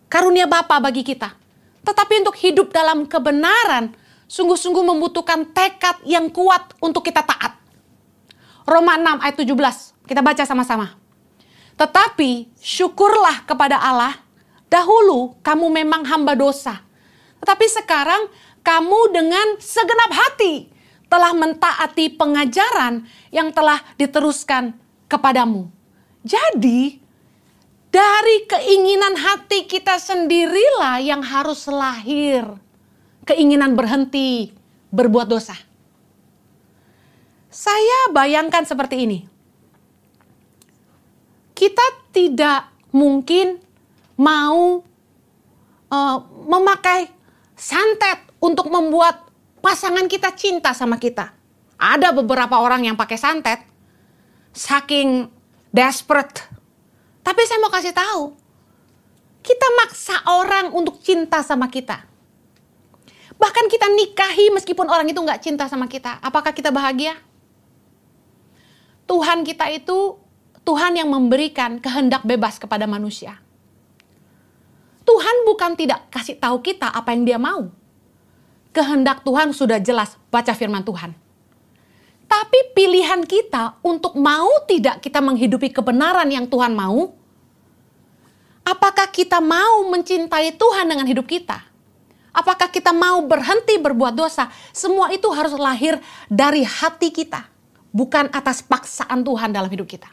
Karunia 0.06 0.46
Bapa 0.46 0.78
bagi 0.78 1.02
kita. 1.02 1.34
Tetapi 1.82 2.22
untuk 2.22 2.38
hidup 2.38 2.70
dalam 2.70 3.10
kebenaran, 3.10 3.90
sungguh-sungguh 4.30 4.84
membutuhkan 4.94 5.50
tekad 5.50 5.98
yang 6.06 6.30
kuat 6.30 6.78
untuk 6.78 7.02
kita 7.02 7.26
taat. 7.26 7.58
Roma 8.64 8.96
6 8.96 9.18
ayat 9.18 9.36
17. 9.36 10.08
Kita 10.08 10.20
baca 10.22 10.42
sama-sama. 10.46 10.94
Tetapi 11.74 12.54
syukurlah 12.62 13.44
kepada 13.44 13.82
Allah, 13.82 14.23
dahulu 14.74 15.38
kamu 15.46 15.70
memang 15.70 16.02
hamba 16.02 16.34
dosa. 16.34 16.82
Tetapi 17.38 17.66
sekarang 17.70 18.26
kamu 18.66 19.14
dengan 19.14 19.46
segenap 19.62 20.10
hati 20.10 20.66
telah 21.06 21.30
mentaati 21.30 22.10
pengajaran 22.18 23.06
yang 23.30 23.54
telah 23.54 23.78
diteruskan 23.94 24.74
kepadamu. 25.06 25.70
Jadi, 26.26 26.98
dari 27.94 28.36
keinginan 28.50 29.14
hati 29.14 29.70
kita 29.70 30.02
sendirilah 30.02 30.98
yang 30.98 31.22
harus 31.22 31.70
lahir 31.70 32.58
keinginan 33.22 33.78
berhenti 33.78 34.50
berbuat 34.90 35.30
dosa. 35.30 35.54
Saya 37.54 38.10
bayangkan 38.10 38.66
seperti 38.66 39.06
ini 39.06 39.18
kita 41.54 41.86
tidak 42.10 42.66
mungkin 42.90 43.62
mau 44.14 44.82
uh, 45.90 46.18
memakai 46.46 47.10
santet 47.54 48.18
untuk 48.42 48.68
membuat 48.70 49.26
pasangan 49.64 50.04
kita 50.10 50.34
cinta 50.36 50.76
sama 50.76 51.00
kita. 51.00 51.32
Ada 51.78 52.14
beberapa 52.14 52.60
orang 52.60 52.86
yang 52.86 52.96
pakai 52.96 53.18
santet 53.18 53.60
saking 54.54 55.26
desperate. 55.74 56.46
Tapi 57.24 57.40
saya 57.48 57.58
mau 57.58 57.72
kasih 57.72 57.96
tahu, 57.96 58.36
kita 59.42 59.66
maksa 59.82 60.16
orang 60.30 60.70
untuk 60.70 61.00
cinta 61.02 61.42
sama 61.42 61.66
kita. 61.66 62.06
Bahkan 63.34 63.66
kita 63.66 63.90
nikahi 63.90 64.54
meskipun 64.54 64.86
orang 64.86 65.10
itu 65.10 65.18
nggak 65.18 65.42
cinta 65.42 65.66
sama 65.66 65.90
kita. 65.90 66.22
Apakah 66.22 66.54
kita 66.54 66.70
bahagia? 66.70 67.18
Tuhan 69.04 69.44
kita 69.44 69.68
itu 69.68 70.16
Tuhan 70.64 70.96
yang 70.96 71.12
memberikan 71.12 71.76
kehendak 71.76 72.24
bebas 72.24 72.56
kepada 72.56 72.88
manusia. 72.88 73.43
Tuhan 75.04 75.36
bukan 75.44 75.76
tidak 75.76 76.08
kasih 76.08 76.40
tahu 76.40 76.64
kita 76.64 76.88
apa 76.88 77.12
yang 77.12 77.22
dia 77.28 77.38
mau. 77.38 77.68
Kehendak 78.74 79.22
Tuhan 79.22 79.54
sudah 79.54 79.78
jelas, 79.78 80.18
baca 80.32 80.50
firman 80.56 80.82
Tuhan. 80.82 81.14
Tapi 82.24 82.74
pilihan 82.74 83.22
kita 83.22 83.78
untuk 83.84 84.18
mau 84.18 84.48
tidak 84.66 84.98
kita 85.04 85.22
menghidupi 85.22 85.70
kebenaran 85.70 86.26
yang 86.32 86.50
Tuhan 86.50 86.74
mau, 86.74 87.14
apakah 88.66 89.06
kita 89.12 89.38
mau 89.38 89.86
mencintai 89.92 90.56
Tuhan 90.58 90.90
dengan 90.90 91.06
hidup 91.06 91.28
kita? 91.28 91.62
Apakah 92.34 92.66
kita 92.66 92.90
mau 92.90 93.22
berhenti 93.22 93.78
berbuat 93.78 94.18
dosa? 94.18 94.50
Semua 94.74 95.14
itu 95.14 95.30
harus 95.30 95.54
lahir 95.54 96.02
dari 96.26 96.66
hati 96.66 97.14
kita, 97.14 97.46
bukan 97.94 98.26
atas 98.34 98.58
paksaan 98.66 99.22
Tuhan 99.22 99.54
dalam 99.54 99.70
hidup 99.70 99.86
kita. 99.86 100.10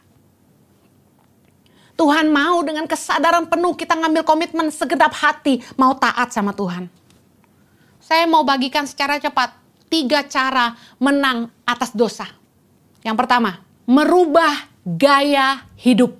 Tuhan 2.02 2.34
mau 2.34 2.66
dengan 2.66 2.82
kesadaran 2.90 3.46
penuh 3.46 3.78
kita 3.78 3.94
ngambil 3.94 4.26
komitmen 4.26 4.74
segenap 4.74 5.14
hati 5.14 5.62
mau 5.78 5.94
taat 5.94 6.34
sama 6.34 6.50
Tuhan. 6.50 6.90
Saya 8.02 8.26
mau 8.26 8.42
bagikan 8.42 8.90
secara 8.90 9.22
cepat 9.22 9.54
tiga 9.86 10.26
cara 10.26 10.74
menang 10.98 11.46
atas 11.62 11.94
dosa. 11.94 12.26
Yang 13.06 13.22
pertama, 13.22 13.62
merubah 13.86 14.66
gaya 14.82 15.62
hidup. 15.78 16.18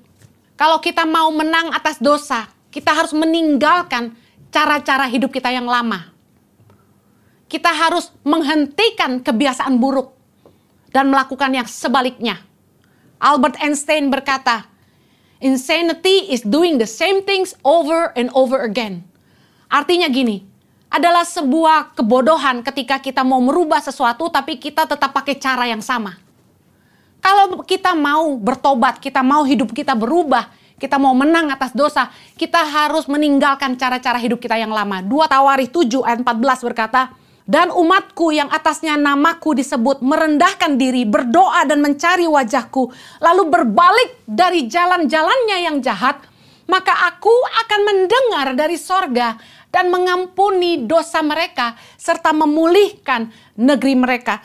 Kalau 0.54 0.78
kita 0.78 1.02
mau 1.02 1.34
menang 1.34 1.74
atas 1.74 1.98
dosa, 1.98 2.46
kita 2.70 2.94
harus 2.94 3.10
meninggalkan 3.10 4.14
cara-cara 4.54 5.10
hidup 5.10 5.34
kita 5.34 5.50
yang 5.50 5.66
lama. 5.66 6.14
Kita 7.50 7.74
harus 7.74 8.14
menghentikan 8.22 9.18
kebiasaan 9.18 9.82
buruk 9.82 10.14
dan 10.94 11.10
melakukan 11.10 11.50
yang 11.50 11.66
sebaliknya. 11.66 12.38
Albert 13.18 13.58
Einstein 13.58 14.14
berkata, 14.14 14.71
Insanity 15.42 16.30
is 16.30 16.46
doing 16.46 16.78
the 16.78 16.86
same 16.86 17.26
things 17.26 17.58
over 17.66 18.14
and 18.14 18.30
over 18.30 18.62
again. 18.62 19.02
Artinya 19.66 20.06
gini, 20.06 20.46
adalah 20.86 21.26
sebuah 21.26 21.98
kebodohan 21.98 22.62
ketika 22.62 23.02
kita 23.02 23.24
mau 23.26 23.40
merubah 23.40 23.82
sesuatu 23.82 24.30
tapi 24.30 24.60
kita 24.60 24.86
tetap 24.86 25.10
pakai 25.10 25.34
cara 25.40 25.66
yang 25.66 25.82
sama. 25.82 26.14
Kalau 27.18 27.64
kita 27.66 27.90
mau 27.96 28.38
bertobat, 28.38 29.02
kita 29.02 29.24
mau 29.24 29.42
hidup 29.42 29.74
kita 29.74 29.98
berubah, 29.98 30.46
kita 30.76 31.00
mau 31.00 31.14
menang 31.16 31.50
atas 31.50 31.72
dosa, 31.72 32.12
kita 32.38 32.62
harus 32.62 33.08
meninggalkan 33.10 33.74
cara-cara 33.74 34.22
hidup 34.22 34.42
kita 34.42 34.58
yang 34.58 34.70
lama. 34.70 35.00
Dua 35.00 35.26
Tawari 35.26 35.66
7 35.70 36.06
ayat 36.06 36.22
14 36.22 36.66
berkata, 36.66 37.14
dan 37.42 37.74
umatku 37.74 38.30
yang 38.30 38.46
atasnya 38.50 38.94
namaku 38.94 39.58
disebut 39.58 39.98
merendahkan 39.98 40.78
diri, 40.78 41.02
berdoa 41.02 41.66
dan 41.66 41.82
mencari 41.82 42.26
wajahku, 42.30 42.90
lalu 43.18 43.42
berbalik 43.50 44.22
dari 44.24 44.70
jalan-jalannya 44.70 45.58
yang 45.66 45.76
jahat, 45.82 46.22
maka 46.70 46.94
aku 47.10 47.34
akan 47.66 47.80
mendengar 47.82 48.46
dari 48.54 48.78
sorga 48.78 49.34
dan 49.72 49.90
mengampuni 49.90 50.86
dosa 50.86 51.24
mereka 51.24 51.74
serta 51.98 52.30
memulihkan 52.30 53.32
negeri 53.58 53.98
mereka. 53.98 54.38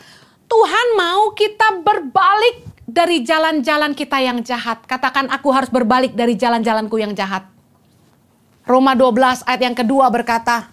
Tuhan 0.48 0.96
mau 0.96 1.36
kita 1.36 1.84
berbalik 1.84 2.64
dari 2.88 3.20
jalan-jalan 3.20 3.92
kita 3.92 4.16
yang 4.24 4.40
jahat. 4.40 4.80
Katakan 4.88 5.28
aku 5.28 5.52
harus 5.52 5.68
berbalik 5.68 6.16
dari 6.16 6.34
jalan-jalanku 6.34 6.96
yang 6.96 7.12
jahat. 7.12 7.44
Roma 8.64 8.96
12 8.96 9.44
ayat 9.44 9.62
yang 9.64 9.76
kedua 9.76 10.08
berkata, 10.08 10.72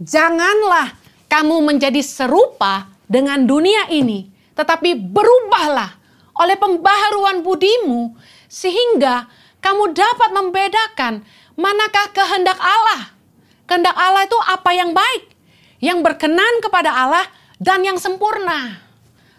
Janganlah 0.00 1.01
kamu 1.32 1.64
menjadi 1.64 2.04
serupa 2.04 2.92
dengan 3.08 3.48
dunia 3.48 3.88
ini, 3.88 4.28
tetapi 4.52 4.92
berubahlah 5.00 5.96
oleh 6.36 6.60
pembaharuan 6.60 7.40
budimu, 7.40 8.12
sehingga 8.52 9.32
kamu 9.64 9.96
dapat 9.96 10.28
membedakan 10.36 11.24
manakah 11.56 12.12
kehendak 12.12 12.60
Allah. 12.60 13.16
Kehendak 13.64 13.96
Allah 13.96 14.28
itu 14.28 14.36
apa 14.44 14.70
yang 14.76 14.92
baik, 14.92 15.32
yang 15.80 16.04
berkenan 16.04 16.60
kepada 16.60 16.92
Allah, 16.92 17.24
dan 17.56 17.80
yang 17.80 17.96
sempurna. 17.96 18.84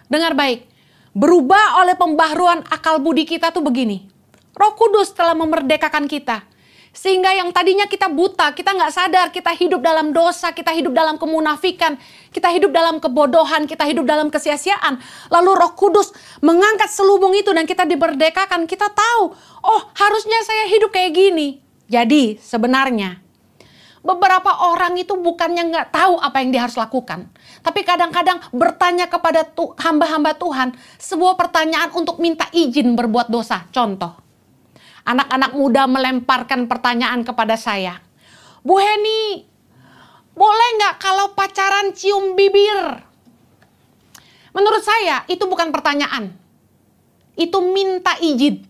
Dengar 0.09 0.33
baik, 0.33 0.65
berubah 1.13 1.77
oleh 1.85 1.93
pembaharuan 1.93 2.65
akal 2.73 2.97
budi 2.97 3.29
kita 3.29 3.53
tuh 3.53 3.61
begini. 3.61 4.09
Roh 4.57 4.73
Kudus 4.73 5.13
telah 5.13 5.37
memerdekakan 5.37 6.09
kita 6.09 6.41
sehingga 6.93 7.33
yang 7.33 7.49
tadinya 7.49 7.89
kita 7.89 8.05
buta, 8.05 8.53
kita 8.53 8.69
nggak 8.69 8.93
sadar, 8.93 9.27
kita 9.33 9.49
hidup 9.57 9.81
dalam 9.81 10.13
dosa, 10.13 10.53
kita 10.53 10.69
hidup 10.77 10.93
dalam 10.93 11.17
kemunafikan, 11.17 11.97
kita 12.29 12.53
hidup 12.53 12.69
dalam 12.69 13.01
kebodohan, 13.01 13.65
kita 13.65 13.81
hidup 13.89 14.05
dalam 14.05 14.29
kesia-siaan. 14.29 15.01
Lalu 15.33 15.57
roh 15.57 15.73
kudus 15.73 16.13
mengangkat 16.45 16.93
selubung 16.93 17.33
itu 17.33 17.49
dan 17.49 17.65
kita 17.65 17.89
diberdekakan, 17.89 18.69
kita 18.69 18.93
tahu, 18.93 19.33
oh 19.65 19.81
harusnya 19.97 20.37
saya 20.45 20.69
hidup 20.69 20.93
kayak 20.93 21.17
gini. 21.17 21.65
Jadi 21.89 22.37
sebenarnya 22.37 23.19
beberapa 24.05 24.69
orang 24.71 24.93
itu 24.99 25.17
bukannya 25.17 25.73
nggak 25.73 25.87
tahu 25.89 26.21
apa 26.21 26.45
yang 26.45 26.49
dia 26.53 26.61
harus 26.69 26.77
lakukan. 26.77 27.25
Tapi 27.65 27.81
kadang-kadang 27.81 28.37
bertanya 28.53 29.09
kepada 29.09 29.49
hamba-hamba 29.81 30.37
Tuhan 30.37 30.77
sebuah 31.01 31.41
pertanyaan 31.41 31.89
untuk 31.97 32.21
minta 32.21 32.45
izin 32.53 32.93
berbuat 32.93 33.33
dosa. 33.33 33.65
Contoh, 33.73 34.22
anak-anak 35.03 35.51
muda 35.55 35.83
melemparkan 35.87 36.67
pertanyaan 36.67 37.21
kepada 37.27 37.59
saya. 37.59 37.99
Bu 38.63 38.79
Heni, 38.79 39.43
boleh 40.33 40.69
nggak 40.79 40.95
kalau 40.99 41.35
pacaran 41.35 41.91
cium 41.91 42.33
bibir? 42.33 43.03
Menurut 44.55 44.83
saya 44.85 45.27
itu 45.27 45.43
bukan 45.43 45.69
pertanyaan. 45.69 46.31
Itu 47.35 47.59
minta 47.73 48.15
izin. 48.21 48.63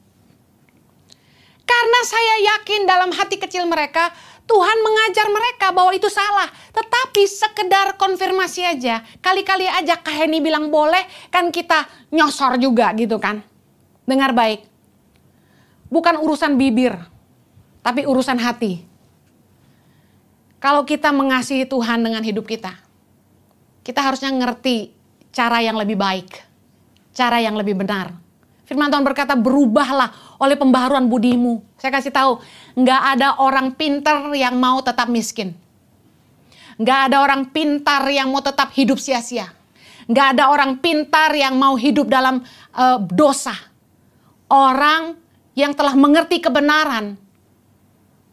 Karena 1.63 1.99
saya 2.03 2.35
yakin 2.55 2.81
dalam 2.87 3.11
hati 3.11 3.39
kecil 3.39 3.67
mereka, 3.67 4.11
Tuhan 4.43 4.77
mengajar 4.83 5.27
mereka 5.31 5.71
bahwa 5.71 5.91
itu 5.95 6.07
salah. 6.11 6.47
Tetapi 6.75 7.23
sekedar 7.27 7.95
konfirmasi 7.95 8.63
aja. 8.67 9.03
Kali-kali 9.23 9.67
aja 9.67 9.99
Kak 9.99 10.11
Heni 10.11 10.43
bilang 10.43 10.71
boleh, 10.71 11.03
kan 11.31 11.51
kita 11.51 11.87
nyosor 12.11 12.59
juga 12.59 12.91
gitu 12.95 13.19
kan. 13.19 13.43
Dengar 14.03 14.35
baik 14.35 14.72
bukan 15.93 16.17
urusan 16.17 16.57
bibir, 16.57 16.97
tapi 17.85 18.09
urusan 18.09 18.41
hati. 18.41 18.81
Kalau 20.57 20.81
kita 20.89 21.13
mengasihi 21.13 21.69
Tuhan 21.69 22.01
dengan 22.01 22.25
hidup 22.25 22.49
kita, 22.49 22.73
kita 23.85 24.01
harusnya 24.01 24.33
ngerti 24.33 24.89
cara 25.29 25.61
yang 25.61 25.77
lebih 25.77 25.93
baik, 25.93 26.41
cara 27.13 27.37
yang 27.37 27.53
lebih 27.53 27.77
benar. 27.77 28.17
Firman 28.63 28.89
Tuhan 28.89 29.05
berkata, 29.05 29.37
berubahlah 29.37 30.39
oleh 30.39 30.55
pembaharuan 30.55 31.05
budimu. 31.05 31.61
Saya 31.77 31.91
kasih 31.93 32.15
tahu, 32.15 32.39
nggak 32.79 33.01
ada 33.19 33.29
orang 33.43 33.75
pintar 33.75 34.31
yang 34.33 34.55
mau 34.55 34.79
tetap 34.79 35.11
miskin. 35.11 35.53
Nggak 36.79 36.99
ada 37.11 37.17
orang 37.21 37.51
pintar 37.53 38.07
yang 38.09 38.31
mau 38.33 38.41
tetap 38.41 38.71
hidup 38.73 38.97
sia-sia. 38.97 39.51
Nggak 40.07 40.39
ada 40.39 40.43
orang 40.47 40.79
pintar 40.79 41.35
yang 41.35 41.59
mau 41.59 41.75
hidup 41.75 42.07
dalam 42.07 42.39
uh, 42.71 42.97
dosa. 43.03 43.53
Orang 44.47 45.22
yang 45.53 45.73
telah 45.77 45.93
mengerti 45.93 46.41
kebenaran 46.41 47.17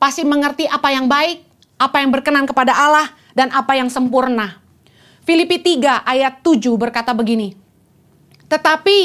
pasti 0.01 0.25
mengerti 0.25 0.65
apa 0.65 0.89
yang 0.89 1.07
baik, 1.07 1.45
apa 1.77 2.01
yang 2.01 2.09
berkenan 2.09 2.49
kepada 2.49 2.73
Allah, 2.73 3.13
dan 3.37 3.53
apa 3.53 3.77
yang 3.77 3.93
sempurna. 3.93 4.57
Filipi 5.29 5.61
3 5.61 6.09
ayat 6.09 6.41
7 6.41 6.81
berkata 6.81 7.13
begini, 7.13 7.53
Tetapi 8.49 9.01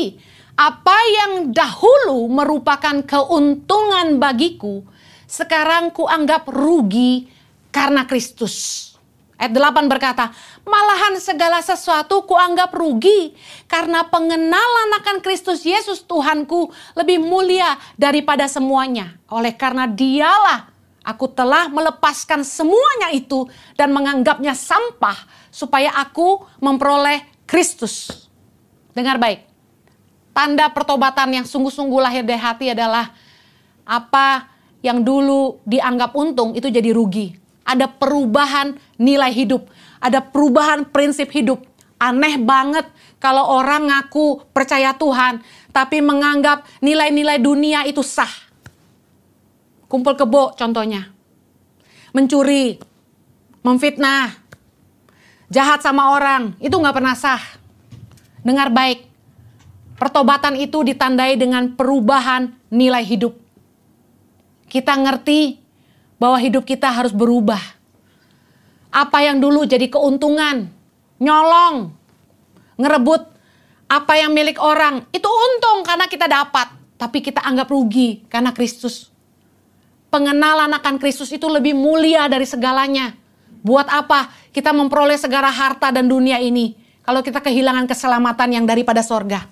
apa 0.56 0.98
yang 1.12 1.52
dahulu 1.52 2.32
merupakan 2.32 3.04
keuntungan 3.04 4.16
bagiku, 4.16 4.88
sekarang 5.28 5.92
kuanggap 5.92 6.48
rugi 6.48 7.28
karena 7.76 8.08
Kristus. 8.08 8.95
Ayat 9.36 9.52
8 9.52 9.92
berkata, 9.92 10.32
malahan 10.64 11.20
segala 11.20 11.60
sesuatu 11.60 12.24
kuanggap 12.24 12.72
rugi 12.72 13.36
karena 13.68 14.08
pengenalan 14.08 14.90
akan 15.04 15.20
Kristus 15.20 15.68
Yesus 15.68 16.08
Tuhanku 16.08 16.72
lebih 16.96 17.20
mulia 17.20 17.76
daripada 18.00 18.48
semuanya. 18.48 19.20
Oleh 19.28 19.52
karena 19.52 19.92
dialah 19.92 20.72
aku 21.04 21.28
telah 21.36 21.68
melepaskan 21.68 22.48
semuanya 22.48 23.12
itu 23.12 23.44
dan 23.76 23.92
menganggapnya 23.92 24.56
sampah 24.56 25.28
supaya 25.52 25.92
aku 26.00 26.40
memperoleh 26.64 27.28
Kristus. 27.44 28.08
Dengar 28.96 29.20
baik, 29.20 29.44
tanda 30.32 30.72
pertobatan 30.72 31.44
yang 31.44 31.46
sungguh-sungguh 31.46 32.00
lahir 32.00 32.24
dari 32.24 32.40
hati 32.40 32.72
adalah 32.72 33.12
apa 33.84 34.48
yang 34.80 35.04
dulu 35.04 35.60
dianggap 35.68 36.16
untung 36.16 36.56
itu 36.56 36.72
jadi 36.72 36.96
rugi 36.96 37.45
ada 37.66 37.90
perubahan 37.90 38.78
nilai 39.02 39.34
hidup, 39.34 39.68
ada 39.98 40.22
perubahan 40.22 40.86
prinsip 40.86 41.34
hidup. 41.34 41.66
Aneh 41.98 42.38
banget 42.38 42.86
kalau 43.18 43.42
orang 43.58 43.90
ngaku 43.90 44.46
percaya 44.54 44.94
Tuhan, 44.94 45.42
tapi 45.74 46.00
menganggap 46.00 46.64
nilai-nilai 46.80 47.42
dunia 47.42 47.84
itu 47.90 48.06
sah. 48.06 48.30
Kumpul 49.90 50.14
kebo 50.14 50.54
contohnya. 50.54 51.10
Mencuri, 52.14 52.78
memfitnah, 53.66 54.30
jahat 55.50 55.82
sama 55.82 56.14
orang, 56.14 56.54
itu 56.62 56.76
nggak 56.78 56.96
pernah 56.96 57.16
sah. 57.18 57.42
Dengar 58.46 58.70
baik, 58.70 59.10
pertobatan 59.98 60.60
itu 60.60 60.86
ditandai 60.86 61.40
dengan 61.40 61.74
perubahan 61.74 62.54
nilai 62.70 63.02
hidup. 63.02 63.34
Kita 64.70 64.94
ngerti 65.00 65.65
bahwa 66.16 66.38
hidup 66.40 66.64
kita 66.64 66.88
harus 66.92 67.12
berubah. 67.12 67.62
Apa 68.92 69.28
yang 69.28 69.44
dulu 69.44 69.68
jadi 69.68 69.92
keuntungan, 69.92 70.72
nyolong, 71.20 71.92
ngerebut 72.80 73.36
apa 73.86 74.14
yang 74.18 74.34
milik 74.34 74.58
orang, 74.58 75.06
itu 75.14 75.28
untung 75.28 75.86
karena 75.86 76.10
kita 76.10 76.26
dapat, 76.26 76.74
tapi 76.96 77.22
kita 77.22 77.44
anggap 77.44 77.70
rugi 77.70 78.24
karena 78.32 78.56
Kristus. 78.56 79.12
Pengenalan 80.10 80.72
akan 80.72 80.96
Kristus 80.96 81.30
itu 81.36 81.46
lebih 81.52 81.76
mulia 81.76 82.26
dari 82.32 82.48
segalanya. 82.48 83.14
Buat 83.66 83.92
apa 83.92 84.32
kita 84.56 84.72
memperoleh 84.72 85.20
segala 85.20 85.52
harta 85.52 85.92
dan 85.92 86.08
dunia 86.08 86.40
ini 86.40 86.78
kalau 87.04 87.20
kita 87.20 87.44
kehilangan 87.44 87.84
keselamatan 87.90 88.56
yang 88.56 88.66
daripada 88.66 89.04
sorga? 89.04 89.46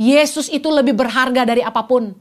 Yesus 0.00 0.48
itu 0.48 0.72
lebih 0.72 0.96
berharga 0.96 1.44
dari 1.44 1.60
apa 1.60 1.84
pun. 1.84 2.16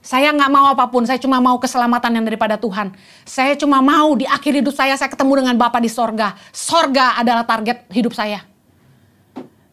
Saya 0.00 0.32
nggak 0.32 0.48
mau 0.48 0.64
apa 0.72 0.88
pun, 0.88 1.04
saya 1.04 1.20
cuma 1.20 1.44
mau 1.44 1.60
keselamatan 1.60 2.16
yang 2.16 2.24
daripada 2.24 2.56
Tuhan. 2.56 2.96
Saya 3.28 3.52
cuma 3.52 3.84
mau 3.84 4.16
di 4.16 4.24
akhir 4.24 4.64
hidup 4.64 4.72
saya, 4.72 4.96
saya 4.96 5.12
ketemu 5.12 5.44
dengan 5.44 5.54
Bapa 5.60 5.76
di 5.76 5.92
sorga. 5.92 6.32
Sorga 6.56 7.20
adalah 7.20 7.44
target 7.44 7.84
hidup 7.92 8.16
saya. 8.16 8.40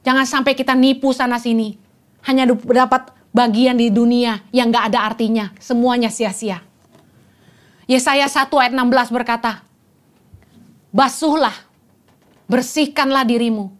Jangan 0.04 0.28
sampai 0.28 0.52
kita 0.52 0.76
nipu 0.76 1.16
sana 1.16 1.40
sini. 1.40 1.80
Hanya 2.28 2.44
dapat 2.52 3.16
bagian 3.32 3.80
di 3.80 3.88
dunia 3.88 4.44
yang 4.52 4.68
nggak 4.68 4.92
ada 4.92 5.08
artinya. 5.08 5.56
Semuanya 5.64 6.12
sia-sia. 6.12 6.60
Yesaya 7.88 8.28
1 8.28 8.52
ayat 8.52 8.76
16 8.76 9.16
berkata, 9.16 9.64
Basuhlah, 10.92 11.56
bersihkanlah 12.52 13.24
dirimu. 13.24 13.72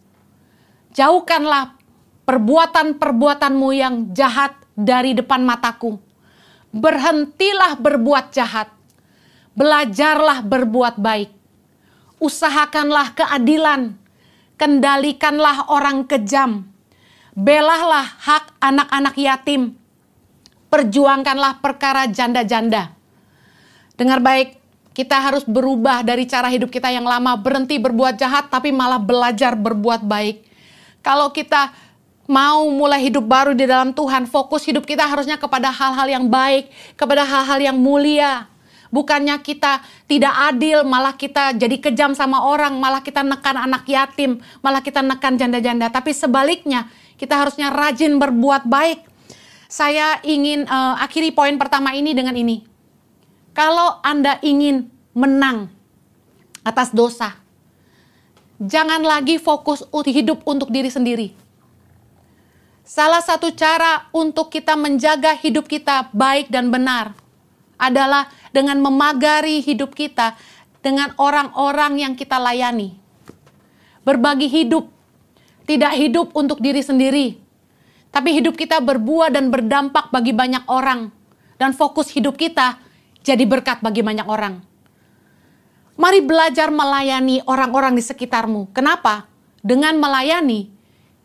Jauhkanlah 0.96 1.76
perbuatan-perbuatanmu 2.24 3.68
yang 3.76 3.94
jahat 4.16 4.56
dari 4.72 5.12
depan 5.12 5.44
mataku 5.44 6.07
berhentilah 6.78 7.74
berbuat 7.76 8.30
jahat, 8.30 8.70
belajarlah 9.58 10.46
berbuat 10.46 11.02
baik, 11.02 11.30
usahakanlah 12.22 13.18
keadilan, 13.18 13.98
kendalikanlah 14.54 15.66
orang 15.66 16.06
kejam, 16.06 16.70
belahlah 17.34 18.06
hak 18.06 18.54
anak-anak 18.62 19.14
yatim, 19.18 19.74
perjuangkanlah 20.70 21.58
perkara 21.58 22.06
janda-janda. 22.06 22.94
Dengar 23.98 24.22
baik, 24.22 24.58
kita 24.94 25.18
harus 25.18 25.42
berubah 25.42 26.06
dari 26.06 26.26
cara 26.26 26.46
hidup 26.50 26.70
kita 26.70 26.90
yang 26.90 27.06
lama, 27.06 27.34
berhenti 27.34 27.78
berbuat 27.82 28.18
jahat, 28.18 28.50
tapi 28.50 28.70
malah 28.70 29.02
belajar 29.02 29.58
berbuat 29.58 30.06
baik. 30.06 30.46
Kalau 31.02 31.30
kita 31.30 31.70
mau 32.28 32.68
mulai 32.68 33.08
hidup 33.08 33.24
baru 33.24 33.56
di 33.56 33.64
dalam 33.64 33.96
Tuhan, 33.96 34.28
fokus 34.28 34.68
hidup 34.68 34.84
kita 34.84 35.08
harusnya 35.08 35.40
kepada 35.40 35.72
hal-hal 35.72 36.06
yang 36.12 36.28
baik, 36.28 36.68
kepada 36.94 37.24
hal-hal 37.24 37.72
yang 37.72 37.76
mulia. 37.80 38.44
Bukannya 38.92 39.36
kita 39.40 39.80
tidak 40.04 40.32
adil, 40.52 40.84
malah 40.84 41.16
kita 41.16 41.56
jadi 41.56 41.76
kejam 41.80 42.12
sama 42.12 42.44
orang, 42.44 42.76
malah 42.76 43.00
kita 43.00 43.24
nekan 43.24 43.56
anak 43.56 43.88
yatim, 43.88 44.44
malah 44.60 44.84
kita 44.84 45.00
nekan 45.00 45.40
janda-janda. 45.40 45.88
Tapi 45.88 46.12
sebaliknya, 46.12 46.88
kita 47.16 47.36
harusnya 47.36 47.72
rajin 47.72 48.20
berbuat 48.20 48.68
baik. 48.68 49.08
Saya 49.68 50.20
ingin 50.24 50.64
uh, 50.68 51.00
akhiri 51.00 51.32
poin 51.32 51.56
pertama 51.60 51.92
ini 51.96 52.16
dengan 52.16 52.32
ini. 52.36 52.64
Kalau 53.52 54.00
Anda 54.00 54.40
ingin 54.40 54.88
menang 55.12 55.68
atas 56.64 56.92
dosa, 56.96 57.36
jangan 58.56 59.04
lagi 59.04 59.36
fokus 59.36 59.84
hidup 60.08 60.44
untuk 60.48 60.72
diri 60.72 60.88
sendiri 60.88 61.47
Salah 62.88 63.20
satu 63.20 63.52
cara 63.52 64.08
untuk 64.16 64.48
kita 64.48 64.72
menjaga 64.72 65.36
hidup 65.36 65.68
kita 65.68 66.08
baik 66.08 66.48
dan 66.48 66.72
benar 66.72 67.12
adalah 67.76 68.32
dengan 68.48 68.80
memagari 68.80 69.60
hidup 69.60 69.92
kita 69.92 70.32
dengan 70.80 71.12
orang-orang 71.20 72.00
yang 72.00 72.16
kita 72.16 72.40
layani. 72.40 72.96
Berbagi 74.08 74.48
hidup, 74.48 74.88
tidak 75.68 76.00
hidup 76.00 76.32
untuk 76.32 76.64
diri 76.64 76.80
sendiri, 76.80 77.36
tapi 78.08 78.32
hidup 78.32 78.56
kita 78.56 78.80
berbuah 78.80 79.36
dan 79.36 79.52
berdampak 79.52 80.08
bagi 80.08 80.32
banyak 80.32 80.64
orang, 80.64 81.12
dan 81.60 81.76
fokus 81.76 82.08
hidup 82.08 82.40
kita 82.40 82.80
jadi 83.20 83.44
berkat 83.44 83.84
bagi 83.84 84.00
banyak 84.00 84.24
orang. 84.24 84.64
Mari 86.00 86.24
belajar 86.24 86.72
melayani 86.72 87.44
orang-orang 87.44 87.92
di 87.92 88.00
sekitarmu. 88.00 88.72
Kenapa? 88.72 89.28
Dengan 89.60 90.00
melayani, 90.00 90.77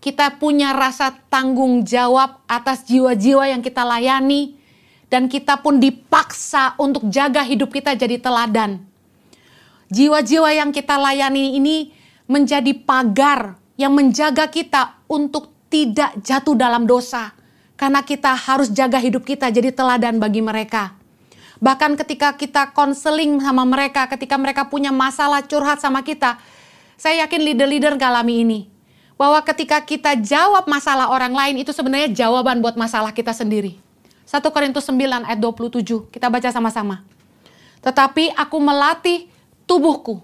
kita 0.04 0.36
punya 0.36 0.76
rasa 0.76 1.16
tanggung 1.32 1.88
jawab 1.88 2.44
atas 2.44 2.84
jiwa-jiwa 2.84 3.56
yang 3.56 3.64
kita 3.64 3.88
layani, 3.88 4.60
dan 5.08 5.32
kita 5.32 5.64
pun 5.64 5.80
dipaksa 5.80 6.76
untuk 6.76 7.08
jaga 7.08 7.40
hidup 7.40 7.72
kita 7.72 7.96
jadi 7.96 8.20
teladan. 8.20 8.84
Jiwa-jiwa 9.88 10.52
yang 10.52 10.76
kita 10.76 11.00
layani 11.00 11.56
ini 11.56 11.96
menjadi 12.28 12.76
pagar 12.84 13.56
yang 13.80 13.96
menjaga 13.96 14.52
kita 14.52 15.00
untuk 15.08 15.56
tidak 15.72 16.20
jatuh 16.20 16.60
dalam 16.60 16.84
dosa, 16.84 17.32
karena 17.80 18.04
kita 18.04 18.36
harus 18.36 18.76
jaga 18.76 19.00
hidup 19.00 19.24
kita 19.24 19.48
jadi 19.56 19.72
teladan 19.72 20.20
bagi 20.20 20.44
mereka. 20.44 21.00
Bahkan 21.64 21.96
ketika 21.96 22.36
kita 22.36 22.76
konseling 22.76 23.40
sama 23.40 23.64
mereka, 23.64 24.12
ketika 24.12 24.36
mereka 24.36 24.68
punya 24.68 24.92
masalah 24.92 25.48
curhat 25.48 25.80
sama 25.80 26.04
kita, 26.04 26.36
saya 27.00 27.24
yakin 27.24 27.40
leader-leader 27.40 27.96
galami 27.96 28.44
ini 28.44 28.73
bahwa 29.18 29.40
ketika 29.46 29.78
kita 29.82 30.18
jawab 30.18 30.66
masalah 30.66 31.10
orang 31.10 31.34
lain 31.34 31.62
itu 31.62 31.70
sebenarnya 31.70 32.10
jawaban 32.12 32.60
buat 32.60 32.74
masalah 32.74 33.14
kita 33.14 33.32
sendiri. 33.32 33.78
1 34.26 34.42
Korintus 34.50 34.88
9 34.90 35.30
ayat 35.30 35.40
27, 35.40 36.10
kita 36.10 36.28
baca 36.32 36.50
sama-sama. 36.50 37.06
Tetapi 37.84 38.34
aku 38.34 38.58
melatih 38.58 39.28
tubuhku 39.68 40.24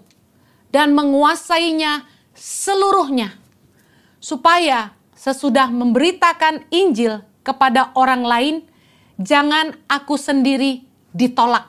dan 0.72 0.96
menguasainya 0.96 2.08
seluruhnya 2.34 3.36
supaya 4.18 4.96
sesudah 5.12 5.68
memberitakan 5.68 6.64
Injil 6.72 7.20
kepada 7.44 7.92
orang 7.92 8.24
lain 8.24 8.54
jangan 9.20 9.76
aku 9.84 10.16
sendiri 10.16 10.80
ditolak. 11.12 11.68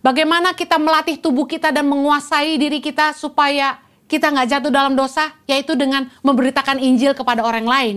Bagaimana 0.00 0.56
kita 0.56 0.80
melatih 0.80 1.20
tubuh 1.20 1.44
kita 1.44 1.68
dan 1.68 1.84
menguasai 1.84 2.56
diri 2.56 2.80
kita 2.80 3.12
supaya 3.12 3.76
kita 4.10 4.26
nggak 4.26 4.48
jatuh 4.50 4.74
dalam 4.74 4.98
dosa, 4.98 5.30
yaitu 5.46 5.78
dengan 5.78 6.10
memberitakan 6.26 6.82
Injil 6.82 7.14
kepada 7.14 7.46
orang 7.46 7.62
lain. 7.62 7.96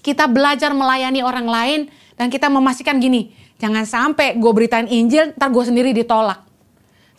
Kita 0.00 0.24
belajar 0.24 0.72
melayani 0.72 1.20
orang 1.20 1.44
lain 1.44 1.80
dan 2.16 2.32
kita 2.32 2.48
memastikan 2.48 2.96
gini, 2.96 3.36
jangan 3.60 3.84
sampai 3.84 4.40
gue 4.40 4.52
beritain 4.56 4.88
Injil, 4.88 5.36
ntar 5.36 5.52
gue 5.52 5.60
sendiri 5.60 5.92
ditolak. 5.92 6.40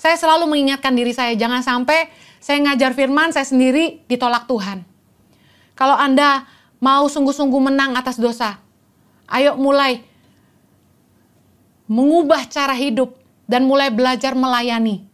Saya 0.01 0.17
selalu 0.17 0.49
mengingatkan 0.49 0.97
diri 0.97 1.13
saya, 1.13 1.37
jangan 1.37 1.61
sampai 1.61 2.09
saya 2.41 2.57
ngajar 2.65 2.97
firman, 2.97 3.29
saya 3.29 3.45
sendiri 3.45 4.01
ditolak 4.09 4.49
Tuhan. 4.49 4.81
Kalau 5.77 5.93
Anda 5.93 6.49
mau 6.81 7.05
sungguh-sungguh 7.05 7.61
menang 7.69 7.93
atas 7.93 8.17
dosa, 8.17 8.57
ayo 9.29 9.53
mulai 9.61 10.01
mengubah 11.85 12.49
cara 12.49 12.73
hidup 12.73 13.13
dan 13.45 13.69
mulai 13.69 13.93
belajar 13.93 14.33
melayani 14.33 15.10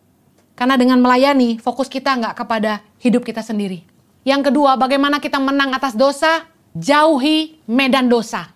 karena 0.57 0.73
dengan 0.73 0.97
melayani, 0.97 1.61
fokus 1.61 1.85
kita 1.85 2.17
nggak 2.17 2.33
kepada 2.33 2.81
hidup 2.97 3.21
kita 3.21 3.45
sendiri. 3.45 3.85
Yang 4.25 4.49
kedua, 4.49 4.73
bagaimana 4.73 5.21
kita 5.21 5.37
menang 5.37 5.69
atas 5.77 5.93
dosa? 5.93 6.49
Jauhi 6.73 7.61
medan 7.69 8.09
dosa. 8.09 8.49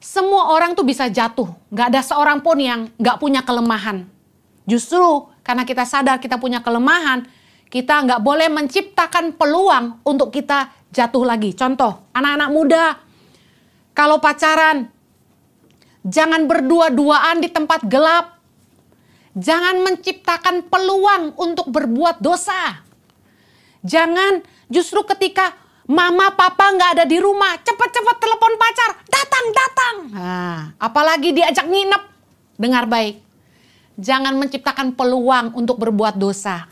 Semua 0.00 0.56
orang 0.56 0.72
tuh 0.72 0.88
bisa 0.88 1.12
jatuh. 1.12 1.52
Nggak 1.68 1.86
ada 1.92 2.00
seorang 2.00 2.40
pun 2.40 2.56
yang 2.56 2.88
nggak 2.96 3.20
punya 3.20 3.44
kelemahan. 3.44 4.08
Justru 4.64 5.28
karena 5.44 5.68
kita 5.68 5.84
sadar 5.84 6.16
kita 6.16 6.40
punya 6.40 6.64
kelemahan, 6.64 7.28
kita 7.68 8.02
nggak 8.08 8.20
boleh 8.24 8.48
menciptakan 8.48 9.36
peluang 9.36 10.00
untuk 10.00 10.32
kita 10.32 10.72
jatuh 10.90 11.28
lagi. 11.28 11.52
Contoh, 11.52 12.08
anak-anak 12.16 12.50
muda, 12.50 12.84
kalau 13.92 14.16
pacaran, 14.16 14.88
jangan 16.04 16.48
berdua-duaan 16.48 17.44
di 17.44 17.48
tempat 17.52 17.84
gelap 17.84 18.35
Jangan 19.36 19.84
menciptakan 19.84 20.64
peluang 20.64 21.36
untuk 21.36 21.68
berbuat 21.68 22.24
dosa. 22.24 22.80
Jangan 23.84 24.40
justru 24.72 25.04
ketika 25.04 25.52
mama 25.84 26.32
papa 26.32 26.72
nggak 26.72 26.90
ada 26.96 27.04
di 27.04 27.20
rumah, 27.20 27.52
cepat-cepat 27.60 28.16
telepon 28.16 28.52
pacar, 28.56 28.90
datang 29.04 29.46
datang. 29.52 29.94
Nah, 30.16 30.60
apalagi 30.80 31.36
diajak 31.36 31.68
nginep. 31.68 32.02
Dengar 32.56 32.88
baik. 32.88 33.20
Jangan 34.00 34.40
menciptakan 34.40 34.96
peluang 34.96 35.52
untuk 35.52 35.76
berbuat 35.76 36.16
dosa. 36.16 36.64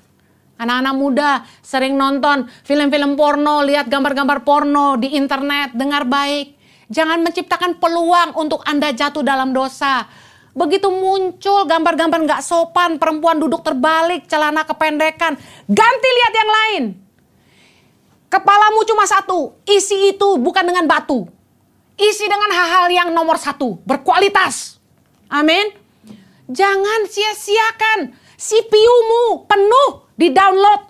Anak-anak 0.57 0.95
muda 0.97 1.31
sering 1.61 2.01
nonton 2.01 2.49
film-film 2.65 3.21
porno, 3.21 3.61
lihat 3.61 3.93
gambar-gambar 3.93 4.41
porno 4.41 4.97
di 4.97 5.13
internet, 5.13 5.77
dengar 5.77 6.09
baik. 6.09 6.57
Jangan 6.89 7.21
menciptakan 7.21 7.77
peluang 7.77 8.37
untuk 8.41 8.65
Anda 8.65 8.93
jatuh 8.93 9.21
dalam 9.21 9.53
dosa. 9.53 10.09
Begitu 10.55 10.87
muncul 10.87 11.67
gambar-gambar 11.67 12.19
nggak 12.31 12.43
sopan, 12.47 12.95
perempuan 13.03 13.43
duduk 13.43 13.67
terbalik, 13.67 14.31
celana 14.31 14.63
kependekan, 14.63 15.35
ganti 15.67 16.09
lihat 16.15 16.35
yang 16.35 16.51
lain. 16.51 16.85
Kepalamu 18.31 18.87
cuma 18.87 19.03
satu, 19.07 19.59
isi 19.67 20.15
itu 20.15 20.39
bukan 20.39 20.63
dengan 20.63 20.87
batu. 20.87 21.27
Isi 21.99 22.27
dengan 22.27 22.51
hal-hal 22.55 22.87
yang 22.91 23.09
nomor 23.11 23.39
satu, 23.39 23.83
berkualitas. 23.83 24.79
Amin. 25.31 25.75
Jangan 26.47 27.07
sia-siakan 27.07 28.15
CPU-mu 28.39 29.47
penuh 29.51 29.91
di 30.15 30.31
download 30.31 30.87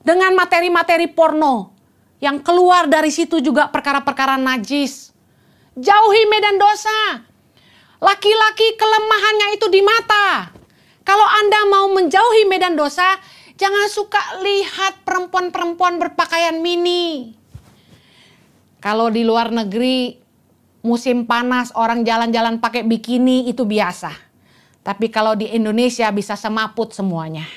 dengan 0.00 0.32
materi-materi 0.32 1.08
porno. 1.12 1.76
Yang 2.24 2.40
keluar 2.40 2.88
dari 2.88 3.12
situ 3.12 3.40
juga 3.44 3.68
perkara-perkara 3.68 4.40
najis. 4.40 5.12
Jauhi 5.76 6.24
medan 6.28 6.56
dosa. 6.56 7.28
Laki-laki 8.02 8.74
kelemahannya 8.74 9.48
itu 9.58 9.66
di 9.70 9.80
mata. 9.82 10.50
Kalau 11.04 11.26
Anda 11.26 11.60
mau 11.68 11.86
menjauhi 11.92 12.48
medan 12.48 12.74
dosa, 12.74 13.20
jangan 13.54 13.86
suka 13.92 14.40
lihat 14.40 15.04
perempuan-perempuan 15.04 16.00
berpakaian 16.00 16.58
mini. 16.58 17.36
Kalau 18.80 19.08
di 19.08 19.24
luar 19.24 19.52
negeri, 19.52 20.16
musim 20.84 21.24
panas 21.24 21.72
orang 21.72 22.04
jalan-jalan 22.04 22.60
pakai 22.60 22.84
bikini 22.84 23.48
itu 23.48 23.64
biasa. 23.64 24.12
Tapi 24.84 25.08
kalau 25.08 25.32
di 25.32 25.48
Indonesia 25.48 26.12
bisa 26.12 26.36
semaput 26.36 26.92
semuanya. 26.92 27.48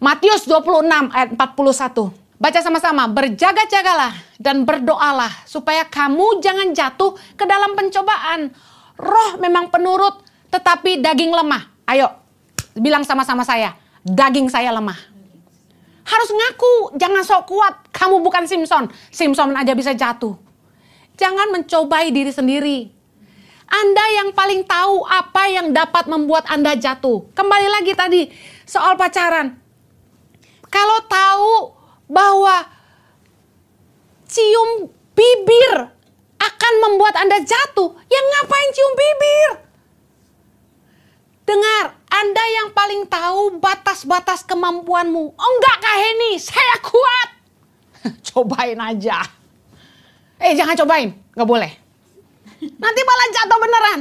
Matius 0.00 0.48
26 0.48 1.12
ayat 1.12 1.30
41. 1.36 2.10
Baca 2.42 2.58
sama-sama, 2.58 3.06
berjaga-jagalah 3.06 4.18
dan 4.42 4.66
berdoalah 4.66 5.30
supaya 5.46 5.86
kamu 5.86 6.42
jangan 6.42 6.74
jatuh 6.74 7.14
ke 7.38 7.44
dalam 7.46 7.78
pencobaan. 7.78 8.50
Roh 9.02 9.36
memang 9.42 9.66
penurut, 9.68 10.22
tetapi 10.54 11.02
daging 11.02 11.34
lemah. 11.34 11.66
Ayo, 11.90 12.06
bilang 12.78 13.02
sama-sama 13.02 13.42
saya, 13.42 13.74
daging 14.06 14.46
saya 14.46 14.70
lemah. 14.70 14.96
Harus 16.06 16.30
ngaku, 16.30 16.98
jangan 16.98 17.22
sok 17.26 17.42
kuat. 17.50 17.74
Kamu 17.90 18.22
bukan 18.22 18.46
Simpson, 18.46 18.90
Simpson 19.10 19.54
aja 19.58 19.74
bisa 19.74 19.90
jatuh. 19.94 20.38
Jangan 21.18 21.50
mencobai 21.50 22.14
diri 22.14 22.30
sendiri. 22.30 22.78
Anda 23.72 24.04
yang 24.20 24.28
paling 24.36 24.68
tahu 24.68 25.06
apa 25.08 25.48
yang 25.48 25.72
dapat 25.72 26.04
membuat 26.06 26.44
Anda 26.50 26.76
jatuh. 26.76 27.32
Kembali 27.32 27.68
lagi 27.72 27.92
tadi 27.96 28.28
soal 28.68 29.00
pacaran. 29.00 29.56
Kalau 30.68 30.98
tahu 31.08 31.54
bahwa 32.08 32.68
cium 34.28 34.92
bibir 35.16 35.92
akan 36.42 36.72
membuat 36.88 37.14
Anda 37.18 37.38
jatuh, 37.38 37.94
ya 38.10 38.20
ngapain 38.20 38.70
cium 38.74 38.92
bibir? 38.98 39.50
Dengar, 41.42 41.84
Anda 42.10 42.44
yang 42.62 42.68
paling 42.70 43.02
tahu 43.10 43.58
batas-batas 43.58 44.46
kemampuanmu. 44.46 45.24
Oh 45.34 45.50
enggak 45.58 45.78
Kak 45.82 45.96
Heni, 45.98 46.32
saya 46.38 46.76
kuat. 46.82 47.28
cobain 48.30 48.78
aja. 48.78 49.22
Eh 50.42 50.54
jangan 50.58 50.74
cobain, 50.74 51.14
nggak 51.34 51.48
boleh. 51.48 51.72
Nanti 52.62 53.00
malah 53.02 53.28
jatuh 53.34 53.58
beneran. 53.58 54.00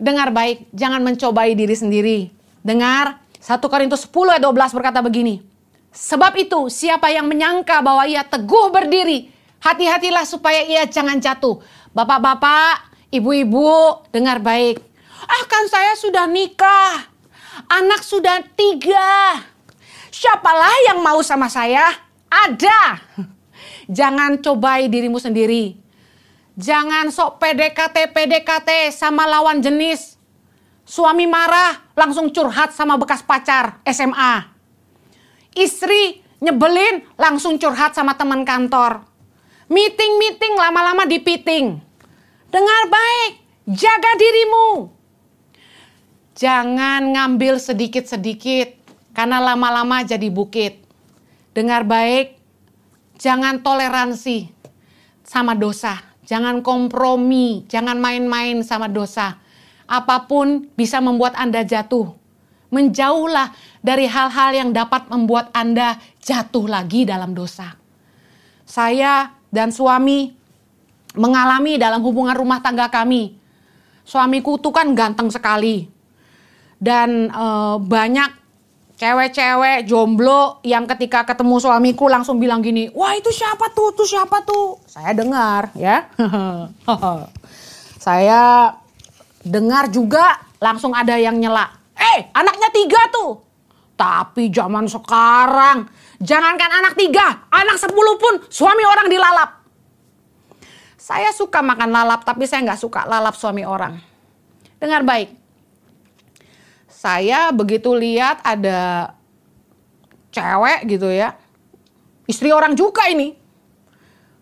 Dengar 0.00 0.28
baik, 0.32 0.72
jangan 0.72 1.04
mencobai 1.04 1.52
diri 1.52 1.76
sendiri. 1.76 2.18
Dengar, 2.64 3.20
1 3.40 3.60
Korintus 3.60 4.08
10 4.08 4.36
ayat 4.36 4.42
12 4.44 4.76
berkata 4.76 5.00
begini. 5.04 5.44
Sebab 5.92 6.32
itu, 6.40 6.68
siapa 6.72 7.12
yang 7.12 7.28
menyangka 7.28 7.84
bahwa 7.84 8.08
ia 8.08 8.24
teguh 8.24 8.72
berdiri, 8.72 9.28
hati-hatilah 9.60 10.24
supaya 10.24 10.64
ia 10.64 10.88
jangan 10.88 11.20
jatuh. 11.20 11.60
Bapak-bapak, 11.92 12.90
ibu-ibu, 13.12 14.02
dengar 14.10 14.40
baik. 14.40 14.80
Ah 15.24 15.44
kan 15.46 15.68
saya 15.68 15.92
sudah 16.00 16.24
nikah, 16.26 17.06
anak 17.68 18.00
sudah 18.00 18.40
tiga. 18.56 19.44
Siapalah 20.10 20.90
yang 20.90 21.04
mau 21.04 21.22
sama 21.22 21.46
saya? 21.46 21.86
Ada. 22.26 22.98
Jangan 23.90 24.42
cobai 24.42 24.90
dirimu 24.90 25.18
sendiri. 25.22 25.78
Jangan 26.58 27.08
sok 27.08 27.40
PDKT 27.40 28.10
PDKT 28.12 28.90
sama 28.92 29.24
lawan 29.26 29.62
jenis. 29.62 30.18
Suami 30.82 31.24
marah 31.24 31.78
langsung 31.94 32.34
curhat 32.34 32.74
sama 32.74 32.98
bekas 32.98 33.22
pacar 33.22 33.78
SMA. 33.86 34.50
Istri 35.54 36.22
nyebelin 36.42 37.06
langsung 37.14 37.58
curhat 37.58 37.94
sama 37.94 38.18
teman 38.18 38.42
kantor. 38.42 39.09
Meeting-meeting 39.70 40.58
lama-lama 40.58 41.06
dipiting. 41.06 41.78
Dengar 42.50 42.82
baik, 42.90 43.32
jaga 43.70 44.12
dirimu. 44.18 44.90
Jangan 46.34 47.14
ngambil 47.14 47.62
sedikit-sedikit 47.62 48.74
karena 49.14 49.38
lama-lama 49.38 50.02
jadi 50.02 50.26
bukit. 50.26 50.82
Dengar 51.54 51.86
baik, 51.86 52.34
jangan 53.22 53.62
toleransi 53.62 54.50
sama 55.22 55.54
dosa. 55.54 56.02
Jangan 56.26 56.66
kompromi, 56.66 57.62
jangan 57.70 57.98
main-main 58.02 58.66
sama 58.66 58.90
dosa. 58.90 59.38
Apa 59.86 60.26
pun 60.26 60.66
bisa 60.74 60.98
membuat 60.98 61.38
Anda 61.38 61.62
jatuh. 61.62 62.10
Menjauhlah 62.74 63.54
dari 63.82 64.10
hal-hal 64.10 64.50
yang 64.50 64.70
dapat 64.74 65.06
membuat 65.06 65.54
Anda 65.54 65.98
jatuh 66.22 66.66
lagi 66.66 67.06
dalam 67.06 67.34
dosa. 67.38 67.78
Saya 68.62 69.39
dan 69.50 69.74
suami 69.74 70.30
mengalami 71.18 71.74
dalam 71.76 72.00
hubungan 72.06 72.34
rumah 72.38 72.62
tangga 72.62 72.86
kami. 72.86 73.34
Suamiku 74.06 74.58
tuh 74.58 74.74
kan 74.74 74.90
ganteng 74.94 75.30
sekali. 75.30 75.86
Dan 76.80 77.28
e, 77.28 77.46
banyak 77.78 78.30
cewek-cewek 78.96 79.84
jomblo 79.84 80.62
yang 80.64 80.88
ketika 80.88 81.26
ketemu 81.26 81.60
suamiku 81.60 82.08
langsung 82.08 82.40
bilang 82.40 82.64
gini, 82.64 82.88
wah 82.94 83.12
itu 83.12 83.28
siapa 83.32 83.70
tuh, 83.74 83.92
tuh 83.92 84.08
siapa 84.08 84.42
tuh. 84.46 84.80
Saya 84.88 85.12
dengar 85.12 85.74
ya. 85.76 86.08
Saya 88.06 88.72
dengar 89.44 89.92
juga 89.92 90.40
langsung 90.60 90.96
ada 90.96 91.16
yang 91.20 91.36
nyela. 91.36 91.68
Eh 91.96 92.32
anaknya 92.32 92.68
tiga 92.72 93.02
tuh. 93.12 93.44
Tapi 94.00 94.48
zaman 94.48 94.88
sekarang 94.88 95.84
jangankan 96.20 96.70
anak 96.84 96.94
tiga, 96.94 97.48
anak 97.48 97.80
sepuluh 97.80 98.20
pun 98.20 98.44
suami 98.52 98.84
orang 98.84 99.08
dilalap. 99.08 99.50
Saya 101.00 101.32
suka 101.34 101.64
makan 101.64 101.90
lalap 101.90 102.22
tapi 102.22 102.46
saya 102.46 102.62
nggak 102.62 102.80
suka 102.80 103.08
lalap 103.08 103.34
suami 103.34 103.66
orang. 103.66 103.98
Dengar 104.78 105.02
baik, 105.02 105.34
saya 106.88 107.48
begitu 107.50 107.90
lihat 107.96 108.44
ada 108.44 109.12
cewek 110.30 110.86
gitu 110.86 111.08
ya. 111.10 111.34
Istri 112.28 112.54
orang 112.54 112.78
juga 112.78 113.10
ini. 113.10 113.34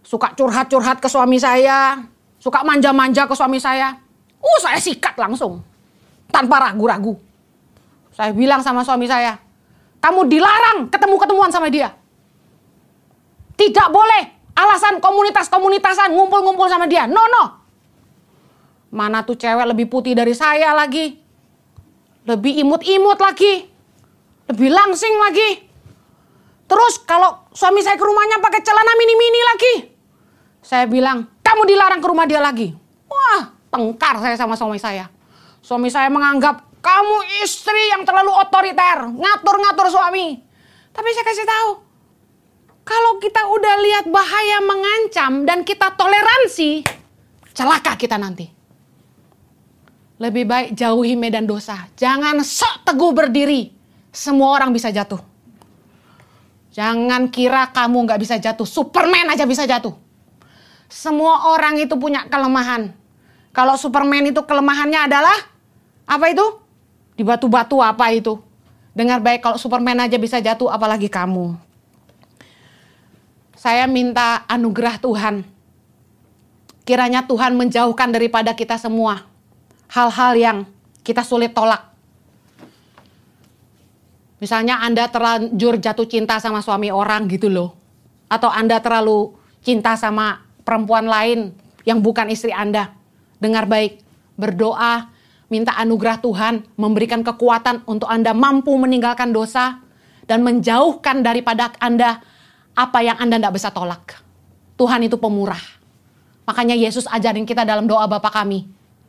Suka 0.04 0.36
curhat-curhat 0.36 1.00
ke 1.00 1.08
suami 1.08 1.40
saya. 1.40 2.04
Suka 2.36 2.60
manja-manja 2.62 3.24
ke 3.24 3.34
suami 3.34 3.56
saya. 3.62 3.96
Uh, 4.38 4.58
saya 4.60 4.76
sikat 4.76 5.16
langsung. 5.16 5.64
Tanpa 6.28 6.60
ragu-ragu. 6.68 7.16
Saya 8.12 8.34
bilang 8.34 8.60
sama 8.60 8.82
suami 8.82 9.06
saya, 9.06 9.38
kamu 9.98 10.20
dilarang 10.30 10.78
ketemu-ketemuan 10.90 11.50
sama 11.50 11.68
dia. 11.68 11.94
Tidak 13.58 13.88
boleh 13.90 14.54
alasan 14.54 15.02
komunitas-komunitasan 15.02 16.14
ngumpul-ngumpul 16.14 16.70
sama 16.70 16.86
dia. 16.86 17.10
No, 17.10 17.22
no. 17.26 17.44
Mana 18.94 19.26
tuh 19.26 19.34
cewek 19.36 19.66
lebih 19.68 19.90
putih 19.90 20.14
dari 20.14 20.32
saya 20.32 20.72
lagi 20.72 21.28
lebih 22.28 22.60
imut-imut 22.60 23.16
lagi, 23.16 23.64
lebih 24.52 24.68
langsing 24.68 25.14
lagi. 25.16 25.64
Terus 26.68 27.00
kalau 27.08 27.48
suami 27.56 27.80
saya 27.80 27.96
ke 27.96 28.04
rumahnya 28.04 28.44
pakai 28.44 28.60
celana 28.60 28.92
mini-mini 29.00 29.40
lagi, 29.48 29.74
saya 30.60 30.84
bilang, 30.84 31.24
kamu 31.40 31.64
dilarang 31.64 32.04
ke 32.04 32.08
rumah 32.12 32.28
dia 32.28 32.44
lagi. 32.44 32.76
Wah, 33.08 33.48
tengkar 33.72 34.20
saya 34.20 34.36
sama 34.36 34.52
suami 34.60 34.76
saya. 34.76 35.08
Suami 35.64 35.88
saya 35.88 36.12
menganggap 36.12 36.67
kamu 36.78 37.16
istri 37.42 37.82
yang 37.90 38.06
terlalu 38.06 38.30
otoriter, 38.34 39.06
ngatur-ngatur 39.10 39.88
suami. 39.90 40.38
Tapi 40.94 41.08
saya 41.14 41.26
kasih 41.26 41.46
tahu, 41.46 41.70
kalau 42.88 43.20
kita 43.20 43.42
udah 43.44 43.74
lihat 43.84 44.04
bahaya 44.08 44.58
mengancam 44.64 45.44
dan 45.44 45.60
kita 45.60 45.92
toleransi, 45.92 46.86
celaka 47.52 47.94
kita 48.00 48.16
nanti. 48.16 48.48
Lebih 50.18 50.44
baik 50.50 50.68
jauhi 50.74 51.14
medan 51.14 51.46
dosa. 51.46 51.86
Jangan 51.94 52.42
sok 52.42 52.82
teguh 52.88 53.14
berdiri. 53.14 53.70
Semua 54.10 54.58
orang 54.58 54.74
bisa 54.74 54.90
jatuh. 54.90 55.22
Jangan 56.74 57.30
kira 57.30 57.70
kamu 57.70 58.02
nggak 58.02 58.20
bisa 58.22 58.34
jatuh. 58.34 58.66
Superman 58.66 59.30
aja 59.30 59.46
bisa 59.46 59.62
jatuh. 59.62 59.94
Semua 60.90 61.54
orang 61.54 61.78
itu 61.78 61.94
punya 61.94 62.26
kelemahan. 62.26 62.96
Kalau 63.54 63.78
Superman 63.78 64.26
itu 64.26 64.42
kelemahannya 64.42 65.06
adalah 65.06 65.38
apa 66.08 66.26
itu? 66.34 66.46
Di 67.18 67.26
batu-batu 67.26 67.82
apa 67.82 68.14
itu? 68.14 68.38
Dengar 68.94 69.18
baik 69.18 69.42
kalau 69.42 69.58
Superman 69.58 70.06
aja 70.06 70.14
bisa 70.22 70.38
jatuh 70.38 70.70
apalagi 70.70 71.10
kamu. 71.10 71.58
Saya 73.58 73.90
minta 73.90 74.46
anugerah 74.46 75.02
Tuhan. 75.02 75.42
Kiranya 76.86 77.26
Tuhan 77.26 77.58
menjauhkan 77.58 78.14
daripada 78.14 78.54
kita 78.54 78.78
semua 78.78 79.26
hal-hal 79.90 80.32
yang 80.38 80.58
kita 81.02 81.26
sulit 81.26 81.50
tolak. 81.50 81.90
Misalnya 84.38 84.78
Anda 84.78 85.10
terlanjur 85.10 85.82
jatuh 85.82 86.06
cinta 86.06 86.38
sama 86.38 86.62
suami 86.62 86.94
orang 86.94 87.26
gitu 87.26 87.50
loh. 87.50 87.74
Atau 88.30 88.46
Anda 88.46 88.78
terlalu 88.78 89.34
cinta 89.66 89.98
sama 89.98 90.46
perempuan 90.62 91.10
lain 91.10 91.50
yang 91.82 91.98
bukan 91.98 92.30
istri 92.30 92.54
Anda. 92.54 92.94
Dengar 93.42 93.66
baik, 93.66 93.98
berdoa, 94.38 95.10
minta 95.48 95.74
anugerah 95.76 96.20
Tuhan, 96.20 96.64
memberikan 96.76 97.24
kekuatan 97.24 97.84
untuk 97.88 98.08
Anda 98.08 98.36
mampu 98.36 98.72
meninggalkan 98.76 99.32
dosa 99.32 99.80
dan 100.28 100.44
menjauhkan 100.44 101.24
daripada 101.24 101.72
Anda 101.80 102.20
apa 102.76 102.98
yang 103.00 103.16
Anda 103.18 103.40
tidak 103.40 103.54
bisa 103.56 103.68
tolak. 103.72 104.20
Tuhan 104.78 105.04
itu 105.04 105.18
pemurah. 105.18 105.60
Makanya 106.48 106.72
Yesus 106.78 107.04
ajarin 107.10 107.44
kita 107.44 107.66
dalam 107.66 107.84
doa 107.84 108.08
Bapa 108.08 108.32
kami. 108.32 108.64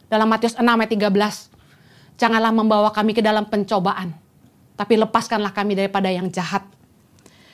Dalam 0.10 0.28
Matius 0.28 0.58
6 0.58 0.66
ayat 0.66 0.92
13. 0.92 2.20
Janganlah 2.20 2.52
membawa 2.52 2.92
kami 2.92 3.16
ke 3.16 3.24
dalam 3.24 3.48
pencobaan. 3.48 4.12
Tapi 4.76 5.00
lepaskanlah 5.00 5.56
kami 5.56 5.78
daripada 5.78 6.12
yang 6.12 6.28
jahat. 6.28 6.68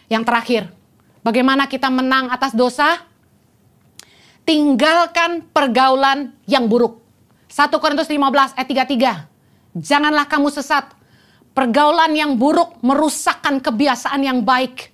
Yang 0.10 0.24
terakhir, 0.26 0.64
bagaimana 1.22 1.70
kita 1.70 1.94
menang 1.94 2.34
atas 2.34 2.58
dosa? 2.58 3.06
Tinggalkan 4.42 5.46
pergaulan 5.54 6.34
yang 6.50 6.66
buruk. 6.66 7.05
1 7.50 7.82
Korintus 7.82 8.10
15 8.10 8.58
ayat 8.58 8.68
33. 8.68 9.80
Janganlah 9.80 10.26
kamu 10.26 10.50
sesat. 10.50 10.88
Pergaulan 11.56 12.12
yang 12.12 12.36
buruk 12.36 12.76
merusakkan 12.84 13.64
kebiasaan 13.64 14.24
yang 14.24 14.44
baik. 14.44 14.92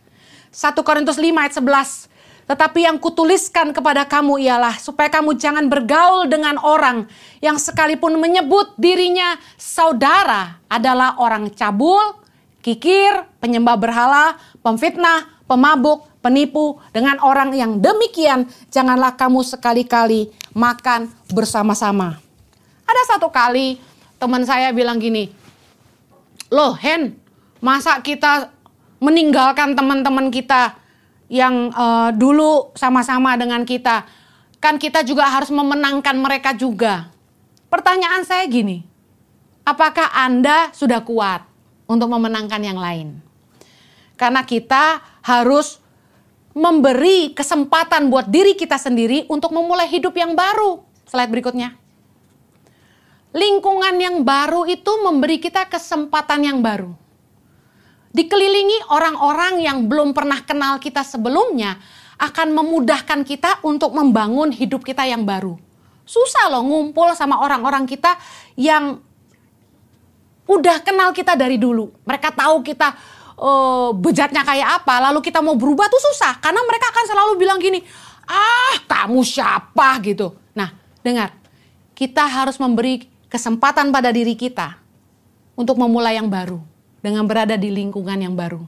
1 0.53 0.77
Korintus 0.83 1.17
5 1.17 1.31
ayat 1.41 1.53
11. 1.57 2.11
Tetapi 2.51 2.83
yang 2.83 2.99
kutuliskan 2.99 3.71
kepada 3.71 4.03
kamu 4.03 4.35
ialah 4.43 4.75
supaya 4.75 5.07
kamu 5.07 5.39
jangan 5.39 5.71
bergaul 5.71 6.27
dengan 6.27 6.59
orang 6.59 7.07
yang 7.39 7.55
sekalipun 7.55 8.19
menyebut 8.19 8.75
dirinya 8.75 9.39
saudara 9.55 10.59
adalah 10.67 11.15
orang 11.15 11.47
cabul, 11.55 12.19
kikir, 12.59 13.23
penyembah 13.39 13.79
berhala, 13.79 14.35
pemfitnah, 14.59 15.31
pemabuk, 15.47 16.03
penipu. 16.19 16.83
Dengan 16.91 17.23
orang 17.23 17.55
yang 17.55 17.79
demikian 17.79 18.51
janganlah 18.67 19.15
kamu 19.15 19.47
sekali-kali 19.47 20.35
makan 20.51 21.07
bersama-sama. 21.31 22.19
Ada 22.91 23.15
satu 23.15 23.32
kali 23.32 23.80
teman 24.19 24.43
saya 24.43 24.75
bilang 24.75 24.99
gini, 24.99 25.32
loh 26.51 26.75
Hen, 26.75 27.15
masa 27.63 28.04
kita 28.04 28.51
meninggalkan 28.99 29.73
teman-teman 29.80 30.27
kita 30.27 30.75
yang 31.32 31.71
uh, 31.71 32.12
dulu 32.12 32.75
sama-sama 32.75 33.39
dengan 33.39 33.63
kita. 33.63 34.04
Kan 34.60 34.75
kita 34.75 35.08
juga 35.08 35.25
harus 35.25 35.49
memenangkan 35.49 36.19
mereka 36.19 36.51
juga. 36.51 37.10
Pertanyaan 37.71 38.27
saya 38.27 38.43
gini, 38.45 38.84
apakah 39.63 40.12
Anda 40.12 40.69
sudah 40.75 41.01
kuat 41.01 41.47
untuk 41.88 42.12
memenangkan 42.12 42.60
yang 42.62 42.77
lain? 42.77 43.23
Karena 44.19 44.43
kita 44.45 45.01
harus 45.23 45.82
memberi 46.51 47.32
kesempatan 47.34 48.12
buat 48.12 48.27
diri 48.27 48.54
kita 48.54 48.75
sendiri 48.75 49.25
untuk 49.32 49.56
memulai 49.56 49.88
hidup 49.89 50.13
yang 50.13 50.36
baru. 50.36 50.84
Slide 51.10 51.32
berikutnya. 51.32 51.80
Lingkungan 53.31 53.95
yang 53.95 54.27
baru 54.27 54.67
itu 54.67 54.91
memberi 55.03 55.39
kita 55.39 55.67
kesempatan 55.71 56.43
yang 56.43 56.59
baru 56.59 57.01
dikelilingi 58.11 58.91
orang-orang 58.91 59.63
yang 59.63 59.87
belum 59.87 60.11
pernah 60.11 60.43
kenal 60.43 60.77
kita 60.77 61.01
sebelumnya 61.01 61.79
akan 62.19 62.53
memudahkan 62.53 63.25
kita 63.25 63.63
untuk 63.65 63.95
membangun 63.97 64.53
hidup 64.53 64.85
kita 64.85 65.07
yang 65.07 65.25
baru. 65.25 65.57
Susah 66.05 66.51
loh 66.51 66.61
ngumpul 66.61 67.09
sama 67.17 67.41
orang-orang 67.41 67.87
kita 67.87 68.19
yang 68.59 68.99
udah 70.45 70.77
kenal 70.83 71.15
kita 71.15 71.33
dari 71.33 71.55
dulu. 71.55 71.89
Mereka 72.03 72.35
tahu 72.35 72.61
kita 72.61 72.93
uh, 73.39 73.89
bejatnya 73.95 74.43
kayak 74.43 74.83
apa, 74.83 75.09
lalu 75.09 75.23
kita 75.23 75.39
mau 75.39 75.55
berubah 75.55 75.87
tuh 75.87 76.03
susah 76.11 76.37
karena 76.43 76.61
mereka 76.67 76.93
akan 76.93 77.05
selalu 77.09 77.31
bilang 77.39 77.57
gini, 77.57 77.79
"Ah, 78.27 78.75
kamu 78.85 79.23
siapa?" 79.23 79.97
gitu. 80.03 80.35
Nah, 80.53 80.69
dengar. 81.01 81.33
Kita 81.95 82.25
harus 82.25 82.57
memberi 82.57 83.11
kesempatan 83.31 83.95
pada 83.95 84.11
diri 84.11 84.35
kita 84.35 84.75
untuk 85.55 85.79
memulai 85.79 86.19
yang 86.19 86.27
baru 86.27 86.59
dengan 86.99 87.23
berada 87.23 87.55
di 87.55 87.71
lingkungan 87.71 88.19
yang 88.19 88.35
baru. 88.35 88.59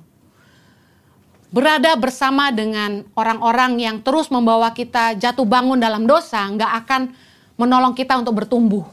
Berada 1.53 1.93
bersama 1.99 2.49
dengan 2.49 3.05
orang-orang 3.13 3.77
yang 3.77 4.01
terus 4.01 4.31
membawa 4.33 4.73
kita 4.73 5.13
jatuh 5.19 5.45
bangun 5.45 5.77
dalam 5.77 6.09
dosa, 6.09 6.41
nggak 6.49 6.71
akan 6.81 7.01
menolong 7.59 7.93
kita 7.93 8.17
untuk 8.17 8.41
bertumbuh. 8.41 8.87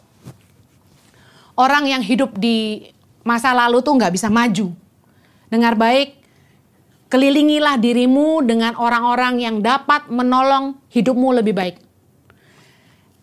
Orang 1.56 1.88
yang 1.88 2.04
hidup 2.04 2.37
di 2.37 2.90
masa 3.24 3.56
lalu 3.56 3.80
tuh 3.80 3.96
nggak 3.96 4.12
bisa 4.12 4.28
maju. 4.28 4.76
Dengar 5.48 5.72
baik, 5.72 6.20
kelilingilah 7.09 7.80
dirimu 7.80 8.44
dengan 8.44 8.76
orang-orang 8.76 9.40
yang 9.40 9.56
dapat 9.64 10.12
menolong 10.12 10.76
hidupmu 10.92 11.40
lebih 11.40 11.56
baik. 11.56 11.76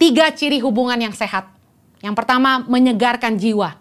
Tiga 0.01 0.33
ciri 0.33 0.57
hubungan 0.61 0.97
yang 0.97 1.13
sehat. 1.13 1.56
Yang 2.01 2.15
pertama, 2.15 2.63
menyegarkan 2.65 3.37
jiwa. 3.37 3.79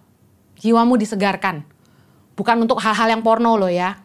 Jiwamu 0.57 0.97
disegarkan 0.97 1.77
Bukan 2.37 2.69
untuk 2.69 2.77
hal-hal 2.85 3.17
yang 3.17 3.25
porno 3.25 3.57
loh 3.57 3.73
ya. 3.73 3.97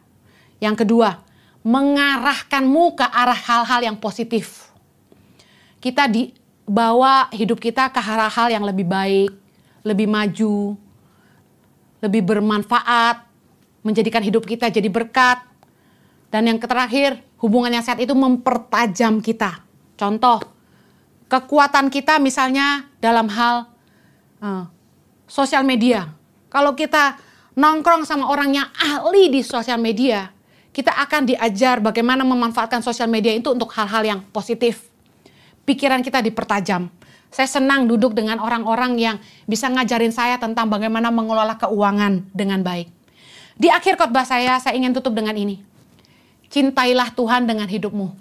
Yang 0.63 0.87
kedua, 0.87 1.19
mengarahkanmu 1.67 2.95
ke 2.95 3.03
arah 3.03 3.35
hal-hal 3.35 3.91
yang 3.91 3.97
positif. 3.99 4.71
Kita 5.83 6.07
dibawa 6.07 7.27
hidup 7.35 7.59
kita 7.59 7.91
ke 7.91 7.99
hal-hal 7.99 8.47
yang 8.47 8.63
lebih 8.63 8.87
baik, 8.87 9.35
lebih 9.83 10.07
maju, 10.07 10.79
lebih 11.99 12.23
bermanfaat, 12.23 13.27
menjadikan 13.83 14.23
hidup 14.23 14.47
kita 14.47 14.71
jadi 14.71 14.87
berkat. 14.87 15.43
Dan 16.31 16.47
yang 16.47 16.57
terakhir, 16.63 17.19
hubungan 17.43 17.75
yang 17.75 17.83
sehat 17.83 17.99
itu 17.99 18.15
mempertajam 18.15 19.19
kita. 19.19 19.59
Contoh, 19.99 20.39
kekuatan 21.27 21.91
kita 21.91 22.15
misalnya 22.23 22.87
dalam 23.03 23.27
hal 23.27 23.67
uh, 24.41 24.65
sosial 25.29 25.63
media. 25.63 26.11
Kalau 26.51 26.75
kita 26.75 27.15
nongkrong 27.55 28.03
sama 28.03 28.27
orang 28.27 28.51
yang 28.51 28.67
ahli 28.75 29.31
di 29.31 29.41
sosial 29.45 29.79
media, 29.79 30.33
kita 30.75 30.91
akan 30.91 31.31
diajar 31.31 31.79
bagaimana 31.79 32.27
memanfaatkan 32.27 32.83
sosial 32.83 33.07
media 33.07 33.31
itu 33.31 33.53
untuk 33.53 33.71
hal-hal 33.71 34.03
yang 34.03 34.19
positif. 34.35 34.91
Pikiran 35.63 36.03
kita 36.03 36.19
dipertajam. 36.19 36.91
Saya 37.31 37.47
senang 37.47 37.87
duduk 37.87 38.11
dengan 38.11 38.43
orang-orang 38.43 38.99
yang 38.99 39.15
bisa 39.47 39.71
ngajarin 39.71 40.11
saya 40.11 40.35
tentang 40.35 40.67
bagaimana 40.67 41.07
mengelola 41.15 41.55
keuangan 41.55 42.27
dengan 42.35 42.59
baik. 42.59 42.91
Di 43.55 43.71
akhir 43.71 43.95
khotbah 43.95 44.27
saya, 44.27 44.59
saya 44.59 44.75
ingin 44.75 44.91
tutup 44.91 45.15
dengan 45.15 45.39
ini. 45.39 45.63
Cintailah 46.51 47.15
Tuhan 47.15 47.47
dengan 47.47 47.71
hidupmu. 47.71 48.11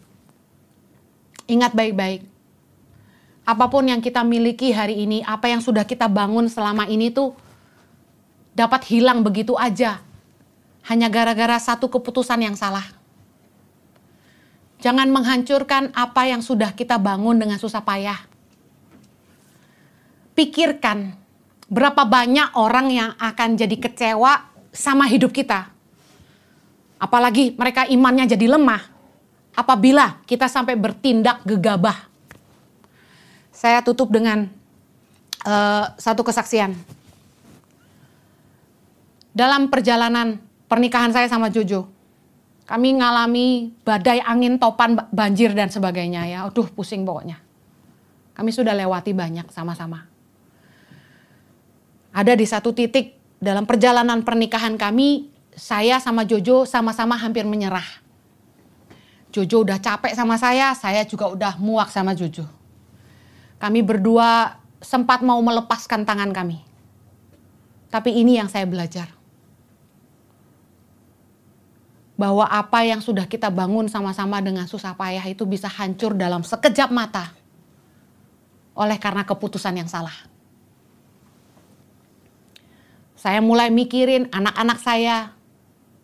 Ingat 1.51 1.75
baik-baik. 1.75 2.30
Apa 3.51 3.67
pun 3.67 3.83
yang 3.83 3.99
kita 3.99 4.23
miliki 4.23 4.71
hari 4.71 5.03
ini, 5.03 5.27
apa 5.27 5.51
yang 5.51 5.59
sudah 5.59 5.83
kita 5.83 6.07
bangun 6.07 6.47
selama 6.47 6.87
ini 6.87 7.11
tuh 7.11 7.35
dapat 8.55 8.87
hilang 8.87 9.27
begitu 9.27 9.59
aja 9.59 9.99
hanya 10.87 11.11
gara-gara 11.11 11.59
satu 11.59 11.91
keputusan 11.91 12.47
yang 12.47 12.55
salah. 12.55 12.87
Jangan 14.79 15.11
menghancurkan 15.11 15.91
apa 15.99 16.31
yang 16.31 16.47
sudah 16.47 16.71
kita 16.79 16.95
bangun 16.95 17.43
dengan 17.43 17.59
susah 17.59 17.83
payah. 17.83 18.23
Pikirkan 20.39 21.19
berapa 21.67 22.07
banyak 22.07 22.55
orang 22.55 22.87
yang 22.95 23.11
akan 23.19 23.59
jadi 23.59 23.77
kecewa 23.83 24.47
sama 24.71 25.11
hidup 25.11 25.35
kita. 25.35 25.75
Apalagi 27.03 27.59
mereka 27.59 27.83
imannya 27.91 28.31
jadi 28.31 28.47
lemah 28.47 28.87
apabila 29.59 30.23
kita 30.23 30.47
sampai 30.47 30.79
bertindak 30.79 31.43
gegabah. 31.43 32.10
Saya 33.61 33.85
tutup 33.85 34.09
dengan 34.09 34.49
uh, 35.45 35.85
satu 36.01 36.25
kesaksian 36.25 36.73
dalam 39.31 39.71
perjalanan 39.71 40.41
pernikahan 40.67 41.15
saya 41.15 41.31
sama 41.31 41.53
Jojo, 41.53 41.87
kami 42.67 42.99
ngalami 42.99 43.77
badai 43.85 44.23
angin, 44.23 44.59
topan, 44.59 44.99
banjir 45.11 45.55
dan 45.55 45.71
sebagainya 45.71 46.27
ya. 46.27 46.39
Aduh 46.49 46.67
pusing 46.73 47.07
pokoknya. 47.07 47.39
Kami 48.35 48.51
sudah 48.51 48.73
lewati 48.73 49.13
banyak 49.13 49.47
sama-sama. 49.53 50.09
Ada 52.11 52.35
di 52.35 52.47
satu 52.49 52.75
titik 52.75 53.21
dalam 53.39 53.69
perjalanan 53.69 54.27
pernikahan 54.27 54.75
kami, 54.75 55.31
saya 55.55 56.03
sama 56.03 56.27
Jojo 56.27 56.67
sama-sama 56.67 57.15
hampir 57.15 57.47
menyerah. 57.47 57.87
Jojo 59.31 59.63
udah 59.63 59.79
capek 59.79 60.17
sama 60.19 60.35
saya, 60.41 60.75
saya 60.75 61.07
juga 61.07 61.31
udah 61.31 61.55
muak 61.63 61.93
sama 61.95 62.19
Jojo. 62.19 62.60
Kami 63.61 63.85
berdua 63.85 64.57
sempat 64.81 65.21
mau 65.21 65.37
melepaskan 65.45 66.09
tangan 66.09 66.33
kami. 66.33 66.65
Tapi 67.93 68.17
ini 68.17 68.41
yang 68.41 68.49
saya 68.49 68.65
belajar. 68.65 69.13
Bahwa 72.17 72.49
apa 72.49 72.85
yang 72.89 73.05
sudah 73.05 73.29
kita 73.29 73.53
bangun 73.53 73.89
sama-sama 73.93 74.41
dengan 74.41 74.65
susah 74.65 74.97
payah 74.97 75.25
itu 75.29 75.45
bisa 75.45 75.69
hancur 75.69 76.17
dalam 76.17 76.41
sekejap 76.41 76.89
mata. 76.89 77.37
Oleh 78.73 78.97
karena 78.97 79.29
keputusan 79.29 79.77
yang 79.77 79.89
salah. 79.93 80.15
Saya 83.21 83.45
mulai 83.45 83.69
mikirin 83.69 84.33
anak-anak 84.33 84.79
saya, 84.81 85.37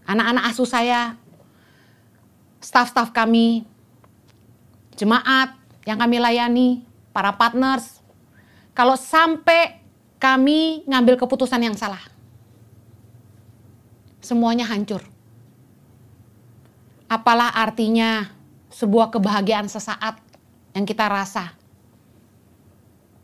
anak-anak 0.05 0.53
asuh 0.53 0.69
saya, 0.69 1.17
staf-staf 2.61 3.17
kami, 3.17 3.65
jemaat 5.01 5.57
yang 5.89 5.97
kami 5.97 6.21
layani, 6.21 6.85
para 7.17 7.33
partners. 7.41 8.05
Kalau 8.77 8.93
sampai 8.93 9.81
kami 10.21 10.85
ngambil 10.85 11.17
keputusan 11.17 11.64
yang 11.64 11.73
salah, 11.73 12.05
semuanya 14.21 14.69
hancur. 14.69 15.01
Apalah 17.09 17.57
artinya 17.57 18.29
sebuah 18.69 19.09
kebahagiaan 19.09 19.73
sesaat 19.73 20.21
yang 20.77 20.85
kita 20.85 21.09
rasa 21.09 21.57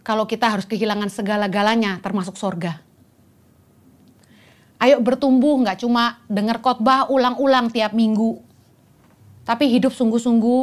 kalau 0.01 0.25
kita 0.25 0.49
harus 0.49 0.65
kehilangan 0.65 1.13
segala-galanya 1.13 2.01
termasuk 2.01 2.41
sorga. 2.41 2.81
Ayo 4.81 5.05
bertumbuh 5.05 5.61
nggak 5.61 5.85
cuma 5.85 6.25
dengar 6.33 6.65
khotbah 6.65 7.13
ulang-ulang 7.13 7.69
tiap 7.69 7.93
minggu. 7.93 8.41
Tapi 9.45 9.69
hidup 9.69 9.93
sungguh-sungguh 9.93 10.63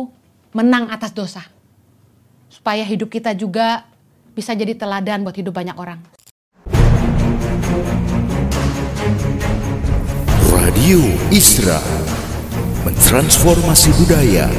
menang 0.58 0.90
atas 0.90 1.14
dosa. 1.14 1.59
Supaya 2.60 2.84
hidup 2.84 3.08
kita 3.08 3.32
juga 3.32 3.88
bisa 4.36 4.52
jadi 4.52 4.76
teladan 4.76 5.24
buat 5.24 5.32
hidup 5.32 5.56
banyak 5.56 5.80
orang. 5.80 6.04
Radio 10.52 11.00
Isra 11.32 11.80
mentransformasi 12.84 13.96
budaya, 13.96 14.52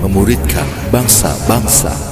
memuridkan 0.00 0.64
bangsa-bangsa. 0.88 2.11